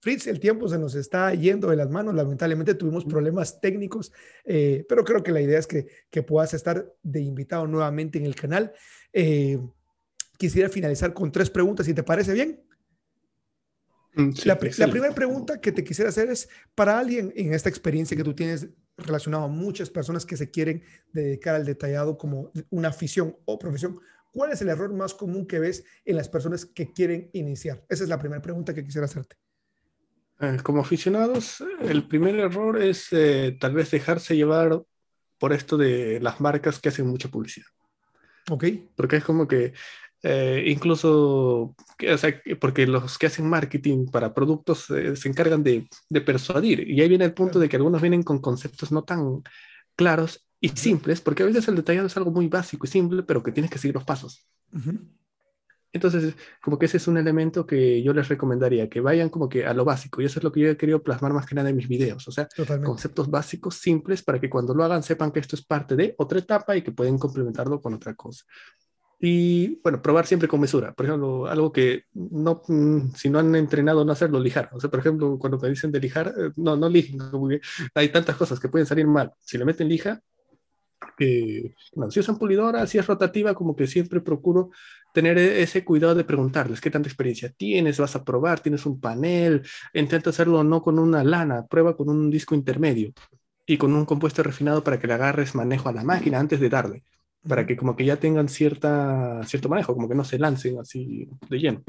[0.00, 2.14] Fritz, el tiempo se nos está yendo de las manos.
[2.14, 4.12] Lamentablemente tuvimos problemas técnicos,
[4.44, 8.26] eh, pero creo que la idea es que, que, puedas estar de invitado nuevamente en
[8.26, 8.72] el canal.
[9.12, 9.58] Eh,
[10.38, 12.62] quisiera finalizar con tres preguntas, si te parece bien.
[14.14, 18.24] Mm, la, primera pregunta que te quisiera hacer es, para alguien en esta experiencia que
[18.24, 20.82] tú tienes relacionado a muchas personas que se quieren
[21.12, 24.00] dedicar al detallado como una afición o profesión,
[24.32, 27.84] ¿cuál es el error más común que ves en las personas que quieren iniciar?
[27.90, 29.36] Esa es la primera pregunta que quisiera hacerte.
[30.40, 34.82] Eh, como aficionados, el primer error es eh, tal vez dejarse llevar
[35.38, 37.66] por esto de las marcas que hacen mucha publicidad.
[38.50, 38.64] Ok.
[38.94, 39.72] Porque es como que
[40.22, 41.74] eh, incluso,
[42.12, 46.88] o sea, porque los que hacen marketing para productos se encargan de, de, persuadir.
[46.88, 49.42] Y ahí viene el punto de que algunos vienen con conceptos no tan
[49.94, 53.42] claros y simples, porque a veces el detallado es algo muy básico y simple, pero
[53.42, 54.46] que tienes que seguir los pasos.
[55.96, 59.66] Entonces, como que ese es un elemento que yo les recomendaría, que vayan como que
[59.66, 60.22] a lo básico.
[60.22, 62.26] Y eso es lo que yo he querido plasmar más que nada en mis videos.
[62.28, 62.48] O sea,
[62.84, 66.38] conceptos básicos, simples, para que cuando lo hagan sepan que esto es parte de otra
[66.38, 68.44] etapa y que pueden complementarlo con otra cosa.
[69.18, 70.92] Y bueno, probar siempre con mesura.
[70.92, 74.68] Por ejemplo, algo que no, mm, si no han entrenado, no hacerlo, lijar.
[74.72, 77.18] O sea, por ejemplo, cuando me dicen de lijar, eh, no, no lijen,
[77.94, 79.32] hay tantas cosas que pueden salir mal.
[79.40, 80.20] Si le meten lija,
[81.16, 84.70] que, bueno, si usan pulidora, si es rotativa, como que siempre procuro
[85.16, 89.00] tener e-, ese cuidado de preguntarles qué tanta experiencia tienes, vas a probar, tienes un
[89.00, 89.62] panel,
[89.94, 93.12] intenta hacerlo no con una lana, prueba con un disco intermedio
[93.64, 96.68] y con un compuesto refinado para que le agarres manejo a la máquina antes de
[96.68, 97.02] darle,
[97.48, 101.26] para que como que ya tengan cierta, cierto manejo, como que no se lancen así
[101.48, 101.82] de lleno.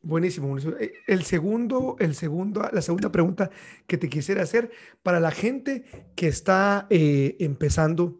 [0.00, 3.50] Buenísimo, eh, El segundo, el segundo, la segunda pregunta
[3.86, 4.70] que te quisiera hacer
[5.02, 5.84] para la gente
[6.16, 8.18] que está eh, empezando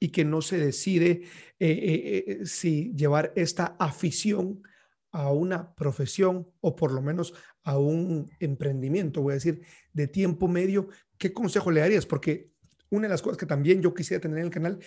[0.00, 1.24] y que no se decide eh,
[1.60, 4.62] eh, eh, si llevar esta afición
[5.12, 10.48] a una profesión o por lo menos a un emprendimiento, voy a decir, de tiempo
[10.48, 12.06] medio, ¿qué consejo le darías?
[12.06, 12.50] Porque
[12.88, 14.78] una de las cosas que también yo quisiera tener en el canal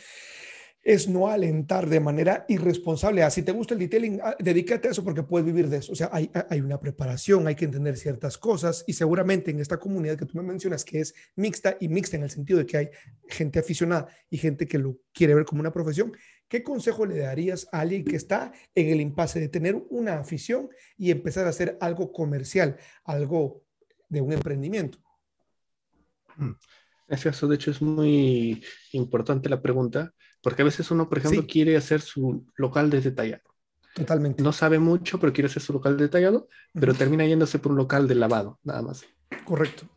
[0.84, 3.24] es no alentar de manera irresponsable.
[3.24, 5.94] Ah, si te gusta el detailing, ah, dedícate a eso porque puedes vivir de eso.
[5.94, 9.80] O sea, hay, hay, una preparación, hay que entender ciertas cosas y seguramente en esta
[9.80, 12.78] comunidad que tú me mencionas, que es mixta y mixta en el sentido de que
[12.78, 12.90] hay
[13.30, 16.16] gente aficionada y gente que lo quiere ver como una profesión,
[16.50, 20.70] ¿qué consejo le darías a alguien que está en el impasse de tener una afición
[20.98, 23.64] y empezar a hacer algo comercial, algo
[24.10, 24.98] de un emprendimiento?
[26.36, 26.52] Mm.
[27.08, 30.14] Caso, de hecho, es muy importante la pregunta
[30.44, 33.44] porque a veces uno, por ejemplo, quiere hacer su local de detallado.
[33.96, 34.44] Totalmente.
[34.44, 38.08] No sabe mucho, pero quiere hacer su local detallado, pero termina yéndose por un local
[38.08, 39.06] de lavado, nada más.
[39.46, 39.88] Correcto.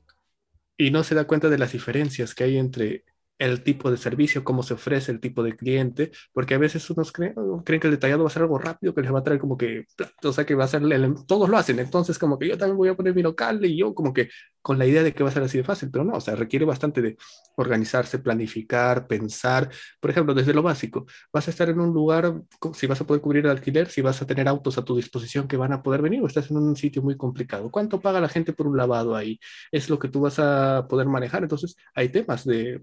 [0.78, 3.04] Y no se da cuenta de las diferencias que hay entre
[3.38, 7.12] el tipo de servicio, cómo se ofrece el tipo de cliente, porque a veces unos
[7.12, 9.56] creen, que el detallado va a ser algo rápido, que les va a traer como
[9.56, 9.84] que,
[10.22, 10.82] o sea, que va a ser,
[11.26, 13.94] todos lo hacen, entonces como que yo también voy a poner mi local y yo
[13.94, 14.30] como que
[14.62, 16.34] con la idea de que va a ser así de fácil, pero no, o sea,
[16.34, 17.16] requiere bastante de
[17.56, 19.70] organizarse, planificar, pensar,
[20.00, 22.42] por ejemplo, desde lo básico, vas a estar en un lugar,
[22.74, 25.46] si vas a poder cubrir el alquiler, si vas a tener autos a tu disposición
[25.46, 28.28] que van a poder venir o estás en un sitio muy complicado, ¿cuánto paga la
[28.28, 29.38] gente por un lavado ahí?
[29.70, 32.82] Es lo que tú vas a poder manejar, entonces hay temas de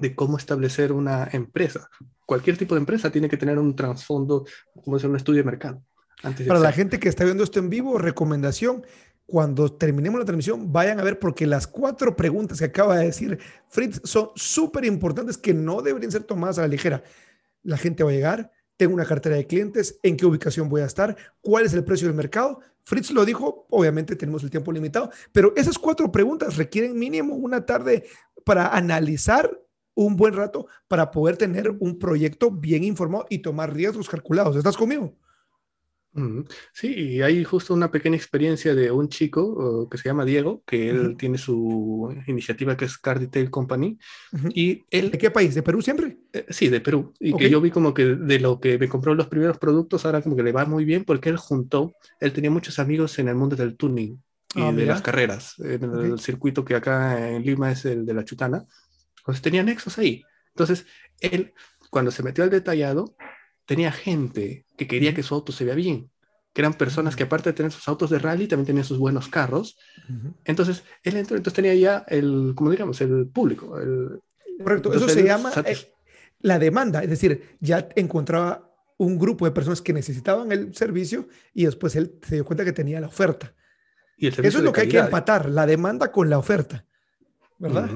[0.00, 1.88] de cómo establecer una empresa.
[2.26, 4.44] Cualquier tipo de empresa tiene que tener un trasfondo,
[4.82, 5.82] como es un estudio de mercado.
[6.46, 8.84] Para la gente que está viendo esto en vivo, recomendación,
[9.26, 13.38] cuando terminemos la transmisión, vayan a ver porque las cuatro preguntas que acaba de decir
[13.68, 17.02] Fritz son súper importantes que no deberían ser tomadas a la ligera.
[17.62, 20.86] La gente va a llegar, tengo una cartera de clientes, en qué ubicación voy a
[20.86, 22.60] estar, cuál es el precio del mercado.
[22.84, 27.64] Fritz lo dijo, obviamente tenemos el tiempo limitado, pero esas cuatro preguntas requieren mínimo una
[27.64, 28.04] tarde
[28.44, 29.60] para analizar
[29.94, 34.56] un buen rato para poder tener un proyecto bien informado y tomar riesgos calculados.
[34.56, 35.16] ¿Estás conmigo?
[36.72, 40.88] Sí, y hay justo una pequeña experiencia de un chico que se llama Diego, que
[40.88, 43.98] él tiene su iniciativa que es Car Detail Company.
[44.50, 45.56] y él, ¿De qué país?
[45.56, 46.18] ¿De Perú siempre?
[46.32, 47.12] Eh, sí, de Perú.
[47.18, 50.22] Y que yo vi como que de lo que me compró los primeros productos, ahora
[50.22, 53.34] como que le va muy bien porque él juntó, él tenía muchos amigos en el
[53.34, 54.22] mundo del tuning
[54.54, 58.14] y ah, de las carreras, en el circuito que acá en Lima es el de
[58.14, 58.66] la Chutana.
[59.18, 60.22] Entonces tenía nexos ahí.
[60.48, 60.86] Entonces,
[61.20, 61.54] él,
[61.90, 63.16] cuando se metió al detallado,
[63.66, 66.10] tenía gente que quería que su auto se vea bien.
[66.52, 69.28] que eran personas que aparte de tener sus autos de rally, también tenían sus buenos
[69.28, 69.76] carros.
[70.44, 73.76] Entonces, él entró, entonces tenía ya el, como digamos, el público.
[73.80, 74.20] El,
[74.62, 75.76] Correcto, eso se llama eh,
[76.40, 81.64] la demanda, es decir, ya encontraba un grupo de personas que necesitaban el servicio y
[81.64, 83.54] después él se dio cuenta que tenía la oferta.
[84.24, 86.84] Y eso es lo que hay que empatar, la demanda con la oferta,
[87.58, 87.90] ¿verdad?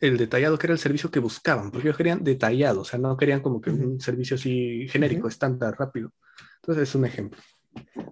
[0.00, 3.16] El detallado que era el servicio que buscaban, porque ellos querían detallado, o sea, no
[3.16, 6.12] querían como que un servicio así genérico, estándar, rápido.
[6.56, 7.40] Entonces es un ejemplo.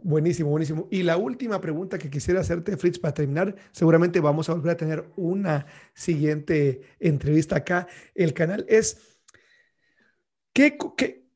[0.02, 0.88] Buenísimo, buenísimo.
[0.90, 4.76] Y la última pregunta que quisiera hacerte, Fritz, para terminar, seguramente vamos a volver a
[4.76, 7.86] tener una siguiente entrevista acá.
[8.14, 9.18] El canal es,
[10.52, 10.78] ¿qué,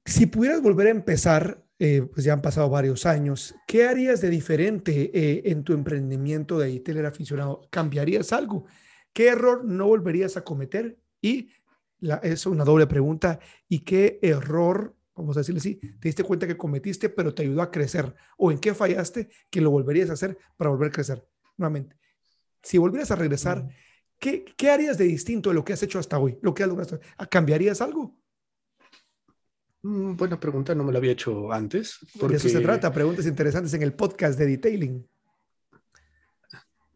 [0.05, 4.31] si pudieras volver a empezar, eh, pues ya han pasado varios años, ¿qué harías de
[4.31, 7.69] diferente eh, en tu emprendimiento de e aficionado?
[7.71, 8.67] ¿Cambiarías algo?
[9.13, 10.99] ¿Qué error no volverías a cometer?
[11.21, 11.51] Y
[12.01, 13.41] la, es una doble pregunta.
[13.69, 17.63] ¿Y qué error vamos a decirle así, te diste cuenta que cometiste, pero te ayudó
[17.63, 21.27] a crecer, o en qué fallaste que lo volverías a hacer para volver a crecer.
[21.57, 21.97] Nuevamente,
[22.63, 23.69] si volvieras a regresar,
[24.19, 26.39] ¿qué, ¿qué, harías de distinto de lo que has hecho hasta hoy?
[26.43, 27.01] ¿Lo que has logrado?
[27.31, 28.17] ¿Cambiarías algo?
[29.85, 31.99] Mm, buena pregunta, no me la había hecho antes.
[32.15, 35.07] De eso se trata, preguntas interesantes en el podcast de Detailing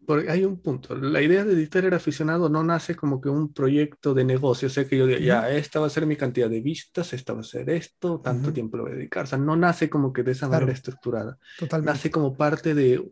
[0.08, 0.96] porque hay un punto.
[0.96, 4.68] La idea de editar aficionado no nace como que un proyecto de negocio.
[4.68, 7.34] O sea, que yo diga, ya, esta va a ser mi cantidad de vistas, esta
[7.34, 9.24] va a ser esto, tanto tiempo lo voy a dedicar.
[9.24, 11.36] O sea, no nace como que de esa manera estructurada.
[11.58, 11.92] Totalmente.
[11.92, 13.06] Nace como parte de,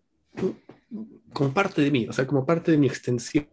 [1.34, 3.46] como parte de mí, o sea, como parte de mi extensión.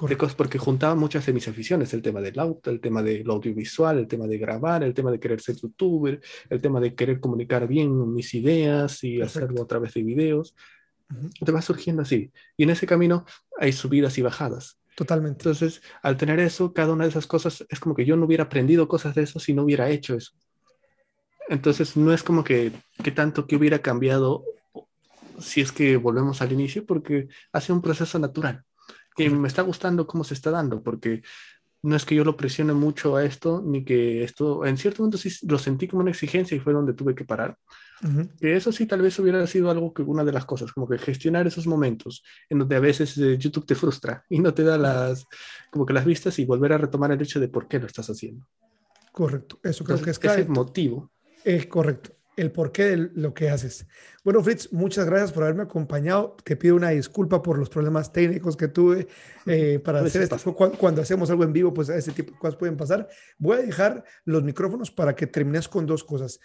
[0.00, 3.98] Cosas, porque juntaba muchas de mis aficiones, el tema del auto, el tema del audiovisual,
[3.98, 7.68] el tema de grabar, el tema de querer ser youtuber, el tema de querer comunicar
[7.68, 10.54] bien mis ideas y hacerlo a través de videos
[11.44, 12.32] te va surgiendo así.
[12.56, 13.24] Y en ese camino
[13.58, 14.78] hay subidas y bajadas.
[14.94, 15.40] Totalmente.
[15.40, 18.44] Entonces, al tener eso, cada una de esas cosas es como que yo no hubiera
[18.44, 20.32] aprendido cosas de eso si no hubiera hecho eso.
[21.48, 22.72] Entonces, no es como que,
[23.02, 24.44] que tanto que hubiera cambiado
[25.40, 28.62] si es que volvemos al inicio, porque hace un proceso natural.
[29.16, 31.22] Y me está gustando cómo se está dando, porque
[31.82, 35.18] no es que yo lo presione mucho a esto, ni que esto, en cierto momento
[35.18, 37.56] sí lo sentí como una exigencia y fue donde tuve que parar.
[38.40, 40.96] Que eso sí tal vez hubiera sido algo que una de las cosas, como que
[40.96, 44.78] gestionar esos momentos en donde a veces eh, YouTube te frustra y no te da
[44.78, 45.26] las,
[45.70, 48.08] como que las vistas y volver a retomar el hecho de por qué lo estás
[48.08, 48.46] haciendo.
[49.12, 50.42] Correcto, eso creo que es clave.
[50.42, 51.12] el motivo.
[51.44, 53.86] Es correcto, el porqué de lo que haces.
[54.24, 56.36] Bueno, Fritz, muchas gracias por haberme acompañado.
[56.44, 59.08] Te pido una disculpa por los problemas técnicos que tuve
[59.46, 60.54] eh, para hacer esto.
[60.54, 63.08] Cuando, cuando, hacemos algo en vivo, pues ese tipo de cosas pueden pasar.
[63.38, 66.40] Voy a dejar los micrófonos para que termines con dos cosas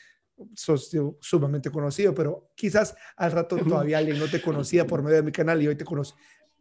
[0.53, 5.23] sos sumamente conocido, pero quizás al rato todavía alguien no te conocía por medio de
[5.23, 6.13] mi canal y hoy te conoce.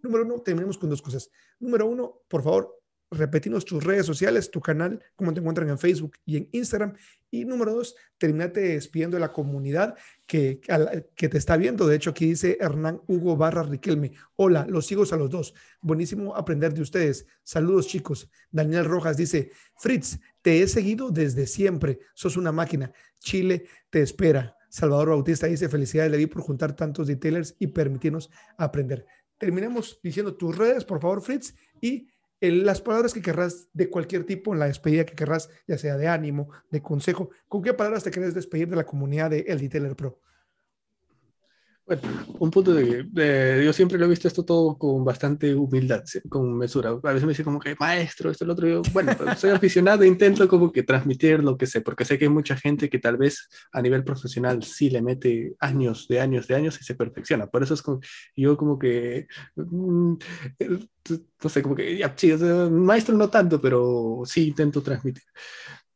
[0.02, 1.30] Número uno, terminemos con dos cosas.
[1.58, 6.16] Número uno, por favor, repetimos tus redes sociales, tu canal, cómo te encuentran en Facebook
[6.24, 6.94] y en Instagram.
[7.30, 9.96] Y número dos, terminate despidiendo de la comunidad
[10.26, 10.60] que,
[11.16, 11.86] que te está viendo.
[11.86, 14.12] De hecho, aquí dice Hernán Hugo Barra Riquelme.
[14.36, 15.54] Hola, los sigo a los dos.
[15.80, 17.26] Buenísimo aprender de ustedes.
[17.42, 18.30] Saludos, chicos.
[18.50, 21.98] Daniel Rojas dice, Fritz, te he seguido desde siempre.
[22.14, 22.92] Sos una máquina.
[23.18, 24.56] Chile te espera.
[24.68, 29.06] Salvador Bautista dice, felicidades, Levi, por juntar tantos detailers y permitirnos aprender.
[29.38, 32.08] Terminemos diciendo tus redes, por favor, Fritz, y
[32.50, 36.08] las palabras que querrás de cualquier tipo en la despedida que querrás, ya sea de
[36.08, 37.30] ánimo, de consejo.
[37.48, 40.20] ¿Con qué palabras te querés despedir de la comunidad de El Detailer Pro?
[41.86, 42.00] Bueno,
[42.38, 46.88] un punto de, yo siempre lo he visto esto todo con bastante humildad, con mesura.
[46.90, 48.66] A veces me dice como que maestro, esto, lo otro.
[48.66, 52.18] Yo, bueno, pues, soy aficionado e intento como que transmitir lo que sé, porque sé
[52.18, 56.20] que hay mucha gente que tal vez a nivel profesional sí le mete años de
[56.20, 57.48] años de años y se perfecciona.
[57.48, 58.00] Por eso es como,
[58.34, 59.26] yo como que,
[59.56, 60.14] mm,
[61.42, 62.32] no sé, como que, ya, sí,
[62.70, 65.22] maestro no tanto, pero sí intento transmitir.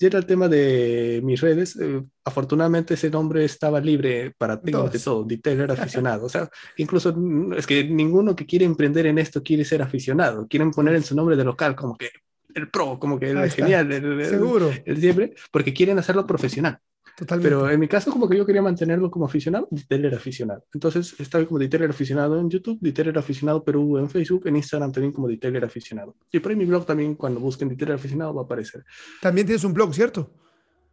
[0.00, 1.76] Y era el tema de mis redes.
[1.76, 5.24] Eh, afortunadamente ese nombre estaba libre para de todo.
[5.24, 6.26] Detailer aficionado.
[6.26, 10.46] O sea, incluso mm, es que ninguno que quiere emprender en esto quiere ser aficionado.
[10.46, 12.10] Quieren poner en su nombre de local como que
[12.54, 14.70] el pro, como que el genial, el, Seguro.
[14.84, 16.78] el siempre, porque quieren hacerlo profesional.
[17.26, 20.64] Pero en mi caso, como que yo quería mantenerlo como aficionado, Detailer aficionado.
[20.72, 25.12] Entonces estaba como Detailer aficionado en YouTube, Detailer aficionado Perú en Facebook, en Instagram también
[25.12, 26.14] como Detailer aficionado.
[26.30, 28.84] Y por ahí mi blog también, cuando busquen Detailer aficionado, va a aparecer.
[29.20, 30.32] También tienes un blog, ¿cierto?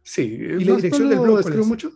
[0.02, 0.22] Sí.
[0.22, 1.40] ¿Y la dirección del blog?
[1.40, 1.92] Escribo mucho.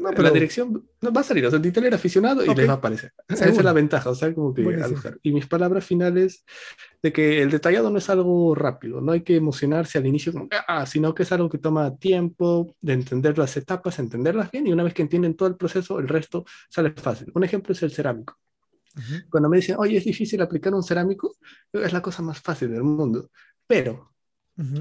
[0.00, 2.72] No, pero la dirección no, va a salir, o sea, Detailer aficionado y les va
[2.72, 3.12] a aparecer.
[3.28, 4.62] Esa es la ventaja, o sea, como que
[5.22, 6.42] Y mis palabras finales
[7.02, 10.48] de que el detallado no es algo rápido, no hay que emocionarse al inicio, como,
[10.66, 14.72] ah, sino que es algo que toma tiempo de entender las etapas, entenderlas bien, y
[14.72, 17.30] una vez que entienden todo el proceso, el resto sale fácil.
[17.34, 18.38] Un ejemplo es el cerámico.
[19.28, 21.36] Cuando me dicen, oye, es difícil aplicar un cerámico,
[21.72, 23.28] es la cosa más fácil del mundo.
[23.66, 24.14] Pero,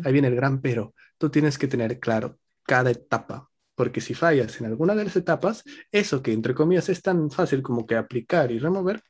[0.06, 3.50] ahí viene el gran pero, tú tienes que tener claro cada etapa
[3.80, 7.62] porque si fallas en alguna de las etapas, eso que entre comillas es tan fácil
[7.62, 9.02] como que aplicar y remover,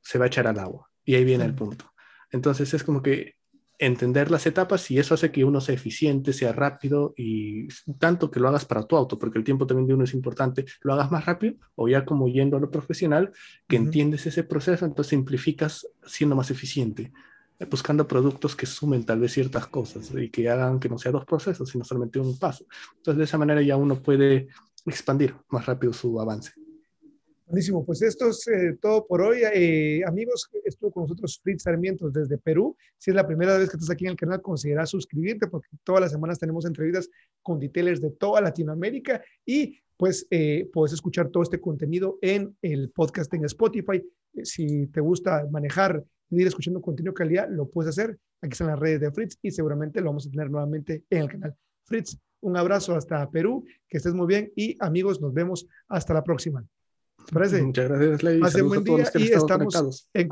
[0.00, 0.88] se va a echar al agua.
[1.04, 1.92] Y ahí viene el punto.
[2.30, 3.34] Entonces es como que
[3.76, 7.66] entender las etapas y eso hace que uno sea eficiente, sea rápido y
[7.98, 10.64] tanto que lo hagas para tu auto, porque el tiempo también de uno es importante,
[10.82, 13.32] lo hagas más rápido o ya como yendo a lo profesional,
[13.66, 17.12] que entiendes ese proceso, entonces simplificas siendo más eficiente,
[17.70, 21.24] buscando productos que sumen tal vez ciertas cosas y que hagan que no sea dos
[21.24, 22.66] procesos, sino solamente un paso.
[22.96, 24.48] Entonces de esa manera ya uno puede
[24.84, 26.52] expandir más rápido su avance.
[27.46, 29.42] Buenísimo, pues esto es eh, todo por hoy.
[29.54, 32.76] Eh, amigos, estuvo con nosotros Fritz Sarmiento desde Perú.
[32.98, 36.00] Si es la primera vez que estás aquí en el canal, considera suscribirte porque todas
[36.00, 37.08] las semanas tenemos entrevistas
[37.42, 42.90] con detailers de toda Latinoamérica y pues eh, puedes escuchar todo este contenido en el
[42.90, 44.02] podcast en Spotify.
[44.42, 48.18] Si te gusta manejar ir escuchando contenido de calidad, lo puedes hacer.
[48.40, 51.28] Aquí están las redes de Fritz y seguramente lo vamos a tener nuevamente en el
[51.28, 51.54] canal.
[51.84, 56.22] Fritz, un abrazo hasta Perú, que estés muy bien y amigos, nos vemos hasta la
[56.22, 56.64] próxima.
[57.62, 58.40] Muchas gracias, Ley.
[58.42, 60.24] Hace buen día y estamos en